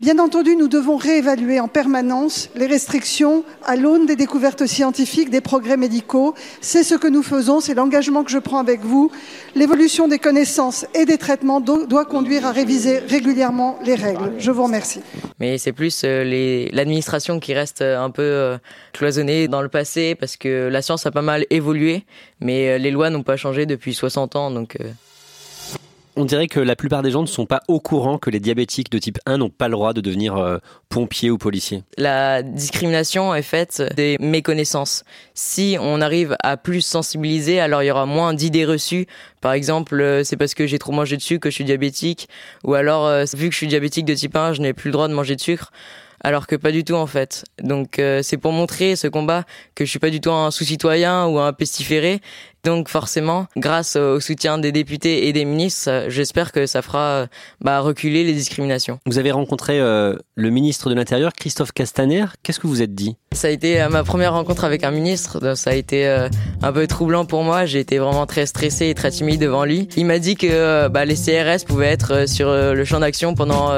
Bien 0.00 0.20
entendu, 0.20 0.54
nous 0.54 0.68
devons 0.68 0.96
réévaluer 0.96 1.58
en 1.58 1.66
permanence 1.66 2.50
les 2.54 2.66
restrictions 2.66 3.42
à 3.66 3.74
l'aune 3.74 4.06
des 4.06 4.14
découvertes 4.14 4.64
scientifiques, 4.64 5.28
des 5.28 5.40
progrès 5.40 5.76
médicaux. 5.76 6.36
C'est 6.60 6.84
ce 6.84 6.94
que 6.94 7.08
nous 7.08 7.24
faisons, 7.24 7.58
c'est 7.58 7.74
l'engagement 7.74 8.22
que 8.22 8.30
je 8.30 8.38
prends 8.38 8.58
avec 8.58 8.82
vous. 8.82 9.10
L'évolution 9.56 10.06
des 10.06 10.20
connaissances 10.20 10.86
et 10.94 11.04
des 11.04 11.18
traitements 11.18 11.60
doit 11.60 12.04
conduire 12.04 12.46
à 12.46 12.52
réviser 12.52 13.00
régulièrement 13.00 13.76
les 13.84 13.96
règles. 13.96 14.34
Je 14.38 14.52
vous 14.52 14.62
remercie. 14.62 15.00
Mais 15.40 15.58
c'est 15.58 15.72
plus 15.72 16.02
euh, 16.04 16.68
l'administration 16.70 17.40
qui 17.40 17.52
reste 17.52 17.82
euh, 17.82 18.00
un 18.00 18.10
peu 18.10 18.22
euh, 18.22 18.58
cloisonnée 18.92 19.48
dans 19.48 19.62
le 19.62 19.68
passé 19.68 20.14
parce 20.14 20.36
que 20.36 20.68
la 20.68 20.80
science 20.80 21.06
a 21.06 21.10
pas 21.10 21.22
mal 21.22 21.44
évolué, 21.50 22.04
mais 22.40 22.78
les 22.78 22.92
lois 22.92 23.10
n'ont 23.10 23.24
pas 23.24 23.36
changé 23.36 23.66
depuis 23.66 23.94
60 23.94 24.36
ans. 24.36 24.52
Donc 24.52 24.76
on 26.18 26.24
dirait 26.24 26.48
que 26.48 26.58
la 26.58 26.74
plupart 26.74 27.02
des 27.02 27.12
gens 27.12 27.22
ne 27.22 27.28
sont 27.28 27.46
pas 27.46 27.62
au 27.68 27.78
courant 27.78 28.18
que 28.18 28.28
les 28.28 28.40
diabétiques 28.40 28.90
de 28.90 28.98
type 28.98 29.18
1 29.24 29.38
n'ont 29.38 29.50
pas 29.50 29.68
le 29.68 29.72
droit 29.72 29.92
de 29.92 30.00
devenir 30.00 30.36
euh, 30.36 30.58
pompiers 30.88 31.30
ou 31.30 31.38
policiers. 31.38 31.84
La 31.96 32.42
discrimination 32.42 33.34
est 33.36 33.42
faite 33.42 33.82
des 33.94 34.16
méconnaissances. 34.18 35.04
Si 35.34 35.76
on 35.80 36.00
arrive 36.00 36.36
à 36.42 36.56
plus 36.56 36.80
sensibiliser, 36.80 37.60
alors 37.60 37.84
il 37.84 37.86
y 37.86 37.90
aura 37.92 38.04
moins 38.04 38.34
d'idées 38.34 38.64
reçues. 38.64 39.06
Par 39.40 39.52
exemple, 39.52 40.00
euh, 40.00 40.24
c'est 40.24 40.36
parce 40.36 40.54
que 40.54 40.66
j'ai 40.66 40.80
trop 40.80 40.90
mangé 40.90 41.16
de 41.16 41.22
sucre 41.22 41.44
que 41.44 41.50
je 41.50 41.54
suis 41.54 41.64
diabétique, 41.64 42.28
ou 42.64 42.74
alors 42.74 43.06
euh, 43.06 43.24
vu 43.36 43.48
que 43.48 43.52
je 43.52 43.58
suis 43.58 43.68
diabétique 43.68 44.04
de 44.04 44.14
type 44.14 44.34
1, 44.34 44.54
je 44.54 44.60
n'ai 44.60 44.72
plus 44.72 44.88
le 44.88 44.94
droit 44.94 45.06
de 45.06 45.14
manger 45.14 45.36
de 45.36 45.40
sucre 45.40 45.70
alors 46.24 46.48
que 46.48 46.56
pas 46.56 46.72
du 46.72 46.82
tout 46.82 46.94
en 46.94 47.06
fait. 47.06 47.44
Donc 47.62 48.02
c'est 48.22 48.38
pour 48.38 48.50
montrer 48.50 48.96
ce 48.96 49.06
combat 49.06 49.44
que 49.76 49.84
je 49.84 49.90
suis 49.90 50.00
pas 50.00 50.10
du 50.10 50.20
tout 50.20 50.32
un 50.32 50.50
sous-citoyen 50.50 51.26
ou 51.26 51.38
un 51.38 51.52
pestiféré 51.52 52.20
donc 52.64 52.88
forcément, 52.88 53.46
grâce 53.56 53.96
au 53.96 54.20
soutien 54.20 54.58
des 54.58 54.72
députés 54.72 55.28
et 55.28 55.32
des 55.32 55.44
ministres, 55.44 56.06
j'espère 56.08 56.52
que 56.52 56.66
ça 56.66 56.82
fera 56.82 57.26
bah, 57.60 57.80
reculer 57.80 58.24
les 58.24 58.32
discriminations. 58.32 58.98
Vous 59.06 59.18
avez 59.18 59.32
rencontré 59.32 59.78
euh, 59.80 60.16
le 60.34 60.50
ministre 60.50 60.90
de 60.90 60.94
l'Intérieur, 60.94 61.32
Christophe 61.32 61.72
Castaner. 61.72 62.26
Qu'est-ce 62.42 62.60
que 62.60 62.66
vous 62.66 62.82
êtes 62.82 62.94
dit? 62.94 63.16
Ça 63.32 63.48
a 63.48 63.50
été 63.50 63.80
euh, 63.80 63.88
ma 63.88 64.04
première 64.04 64.32
rencontre 64.32 64.64
avec 64.64 64.84
un 64.84 64.90
ministre. 64.90 65.56
ça 65.56 65.70
a 65.70 65.74
été 65.74 66.06
euh, 66.06 66.28
un 66.62 66.72
peu 66.72 66.86
troublant 66.86 67.24
pour 67.24 67.42
moi. 67.42 67.66
J'ai 67.66 67.80
été 67.80 67.98
vraiment 67.98 68.26
très 68.26 68.46
stressé 68.46 68.88
et 68.88 68.94
très 68.94 69.10
timide 69.10 69.40
devant 69.40 69.64
lui. 69.64 69.88
Il 69.96 70.06
m'a 70.06 70.18
dit 70.18 70.36
que 70.36 70.88
bah, 70.88 71.04
les 71.04 71.14
CRS 71.14 71.64
pouvaient 71.66 71.86
être 71.86 72.28
sur 72.28 72.52
le 72.52 72.84
champ 72.84 73.00
d'action 73.00 73.34
pendant 73.34 73.70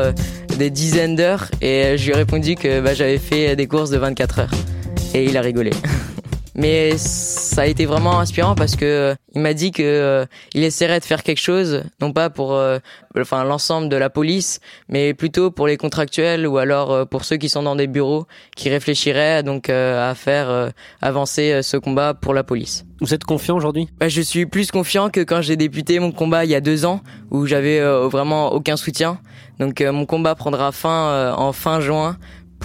des 0.58 0.70
dizaines 0.70 1.16
d'heures 1.16 1.46
et 1.60 1.96
je 1.96 2.04
lui 2.04 2.12
ai 2.12 2.16
répondu 2.16 2.54
que 2.54 2.80
bah, 2.80 2.94
j'avais 2.94 3.18
fait 3.18 3.56
des 3.56 3.66
courses 3.66 3.90
de 3.90 3.98
24 3.98 4.38
heures. 4.40 4.50
Et 5.14 5.24
il 5.24 5.36
a 5.36 5.40
rigolé. 5.40 5.70
Mais 6.54 6.98
ça 6.98 7.62
a 7.62 7.66
été 7.66 7.86
vraiment 7.86 8.18
inspirant 8.18 8.54
parce 8.54 8.74
que 8.74 8.84
euh, 8.84 9.14
il 9.34 9.40
m'a 9.40 9.54
dit 9.54 9.70
que 9.70 9.82
euh, 9.82 10.26
il 10.54 10.64
essaierait 10.64 10.98
de 10.98 11.04
faire 11.04 11.22
quelque 11.22 11.40
chose, 11.40 11.84
non 12.00 12.12
pas 12.12 12.28
pour 12.28 12.54
euh, 12.54 12.78
enfin 13.18 13.44
l'ensemble 13.44 13.88
de 13.88 13.96
la 13.96 14.10
police, 14.10 14.60
mais 14.88 15.14
plutôt 15.14 15.50
pour 15.50 15.68
les 15.68 15.76
contractuels 15.76 16.46
ou 16.46 16.58
alors 16.58 17.06
pour 17.08 17.24
ceux 17.24 17.36
qui 17.36 17.48
sont 17.48 17.62
dans 17.62 17.76
des 17.76 17.86
bureaux, 17.86 18.26
qui 18.56 18.68
réfléchiraient 18.68 19.42
donc 19.42 19.68
à 19.68 20.14
faire 20.14 20.72
avancer 21.00 21.62
ce 21.62 21.76
combat 21.76 22.14
pour 22.14 22.34
la 22.34 22.44
police. 22.44 22.84
Vous 23.00 23.14
êtes 23.14 23.24
confiant 23.24 23.56
aujourd'hui? 23.56 23.88
Bah, 23.98 24.08
Je 24.08 24.20
suis 24.20 24.46
plus 24.46 24.70
confiant 24.70 25.10
que 25.10 25.20
quand 25.20 25.40
j'ai 25.40 25.56
débuté 25.56 25.98
mon 25.98 26.12
combat 26.12 26.44
il 26.44 26.50
y 26.50 26.54
a 26.54 26.60
deux 26.60 26.84
ans, 26.84 27.00
où 27.30 27.46
j'avais 27.46 27.80
vraiment 28.08 28.52
aucun 28.52 28.76
soutien. 28.76 29.18
Donc 29.58 29.80
mon 29.80 30.06
combat 30.06 30.34
prendra 30.34 30.72
fin 30.72 31.34
en 31.36 31.52
fin 31.52 31.80
juin 31.80 32.16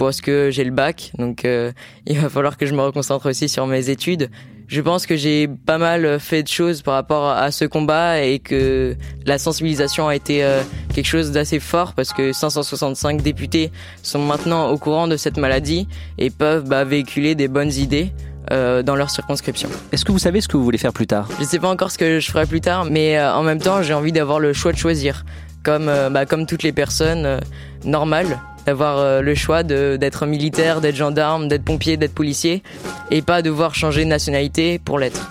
parce 0.04 0.20
que 0.20 0.50
j'ai 0.50 0.64
le 0.64 0.70
bac, 0.70 1.12
donc 1.18 1.44
euh, 1.44 1.72
il 2.06 2.18
va 2.18 2.28
falloir 2.28 2.56
que 2.56 2.66
je 2.66 2.74
me 2.74 2.82
reconcentre 2.82 3.28
aussi 3.28 3.48
sur 3.48 3.66
mes 3.66 3.90
études. 3.90 4.30
Je 4.68 4.80
pense 4.80 5.06
que 5.06 5.14
j'ai 5.14 5.46
pas 5.46 5.78
mal 5.78 6.18
fait 6.18 6.42
de 6.42 6.48
choses 6.48 6.82
par 6.82 6.94
rapport 6.94 7.28
à 7.28 7.52
ce 7.52 7.64
combat 7.64 8.22
et 8.22 8.40
que 8.40 8.96
la 9.24 9.38
sensibilisation 9.38 10.08
a 10.08 10.16
été 10.16 10.42
euh, 10.42 10.60
quelque 10.92 11.06
chose 11.06 11.30
d'assez 11.30 11.60
fort 11.60 11.92
parce 11.92 12.12
que 12.12 12.32
565 12.32 13.22
députés 13.22 13.70
sont 14.02 14.18
maintenant 14.18 14.70
au 14.70 14.76
courant 14.76 15.06
de 15.06 15.16
cette 15.16 15.36
maladie 15.36 15.86
et 16.18 16.30
peuvent 16.30 16.68
bah, 16.68 16.82
véhiculer 16.82 17.34
des 17.34 17.48
bonnes 17.48 17.72
idées. 17.72 18.12
Euh, 18.52 18.84
dans 18.84 18.94
leur 18.94 19.10
circonscription. 19.10 19.68
Est-ce 19.90 20.04
que 20.04 20.12
vous 20.12 20.20
savez 20.20 20.40
ce 20.40 20.46
que 20.46 20.56
vous 20.56 20.62
voulez 20.62 20.78
faire 20.78 20.92
plus 20.92 21.08
tard? 21.08 21.28
Je 21.40 21.44
sais 21.44 21.58
pas 21.58 21.68
encore 21.68 21.90
ce 21.90 21.98
que 21.98 22.20
je 22.20 22.30
ferai 22.30 22.46
plus 22.46 22.60
tard, 22.60 22.84
mais 22.84 23.20
en 23.20 23.42
même 23.42 23.60
temps 23.60 23.82
j'ai 23.82 23.92
envie 23.92 24.12
d'avoir 24.12 24.38
le 24.38 24.52
choix 24.52 24.70
de 24.70 24.76
choisir, 24.76 25.24
comme 25.64 25.86
bah, 25.86 26.26
comme 26.26 26.46
toutes 26.46 26.62
les 26.62 26.70
personnes 26.70 27.40
normales 27.84 28.38
d'avoir 28.66 28.98
euh, 28.98 29.20
le 29.20 29.34
choix 29.34 29.62
d'être 29.62 30.26
militaire, 30.26 30.80
d'être 30.80 30.96
gendarme, 30.96 31.48
d'être 31.48 31.64
pompier, 31.64 31.96
d'être 31.96 32.14
policier, 32.14 32.62
et 33.10 33.22
pas 33.22 33.42
devoir 33.42 33.74
changer 33.74 34.04
de 34.04 34.10
nationalité 34.10 34.78
pour 34.78 34.98
l'être. 34.98 35.30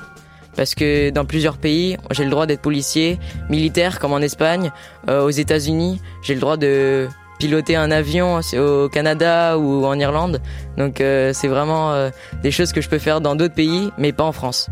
Parce 0.56 0.74
que 0.74 1.10
dans 1.10 1.26
plusieurs 1.26 1.58
pays, 1.58 1.98
j'ai 2.12 2.24
le 2.24 2.30
droit 2.30 2.46
d'être 2.46 2.62
policier, 2.62 3.20
militaire, 3.50 4.00
comme 4.00 4.14
en 4.14 4.20
Espagne, 4.20 4.72
euh, 5.10 5.22
aux 5.22 5.32
États-Unis, 5.32 6.02
j'ai 6.24 6.34
le 6.34 6.40
droit 6.40 6.56
de 6.56 7.08
piloter 7.38 7.76
un 7.76 7.92
avion 7.92 8.40
au 8.58 8.88
Canada 8.88 9.58
ou 9.58 9.86
en 9.86 10.00
Irlande. 10.00 10.42
Donc 10.78 11.02
euh, 11.02 11.32
c'est 11.34 11.50
vraiment 11.50 12.10
des 12.42 12.52
choses 12.52 12.72
que 12.72 12.80
je 12.80 12.88
peux 12.88 13.00
faire 13.00 13.20
dans 13.20 13.36
d'autres 13.36 13.54
pays, 13.54 13.92
mais 13.98 14.14
pas 14.14 14.24
en 14.24 14.32
France. 14.32 14.70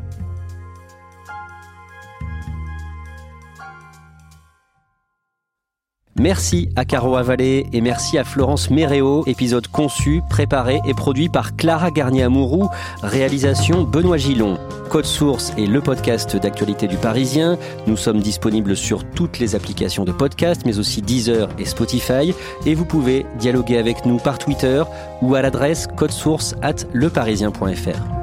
Merci 6.24 6.70
à 6.78 6.86
Caro 6.86 7.18
Avalé 7.18 7.66
et 7.74 7.82
merci 7.82 8.18
à 8.18 8.24
Florence 8.24 8.70
Méréo, 8.70 9.26
épisode 9.28 9.68
conçu, 9.68 10.22
préparé 10.30 10.80
et 10.88 10.94
produit 10.94 11.28
par 11.28 11.58
Clara 11.58 11.92
Garnier-Amouroux, 11.92 12.70
réalisation 13.02 13.84
Benoît 13.84 14.16
Gillon. 14.16 14.58
Code 14.90 15.04
Source 15.04 15.52
est 15.58 15.66
le 15.66 15.82
podcast 15.82 16.38
d'actualité 16.38 16.88
du 16.88 16.96
Parisien. 16.96 17.58
Nous 17.88 17.98
sommes 17.98 18.22
disponibles 18.22 18.78
sur 18.78 19.04
toutes 19.04 19.40
les 19.40 19.54
applications 19.54 20.06
de 20.06 20.14
podcast, 20.14 20.62
mais 20.66 20.80
aussi 20.80 21.02
Deezer 21.02 21.50
et 21.60 21.66
Spotify. 21.66 22.34
Et 22.66 22.74
vous 22.74 22.86
pouvez 22.86 23.26
dialoguer 23.38 23.78
avec 23.78 24.06
nous 24.06 24.16
par 24.16 24.38
Twitter 24.38 24.82
ou 25.22 25.36
à 25.36 25.42
l'adresse 25.42 25.88
codesource 25.88 26.56
at 26.62 26.88
leparisien.fr. 26.94 28.23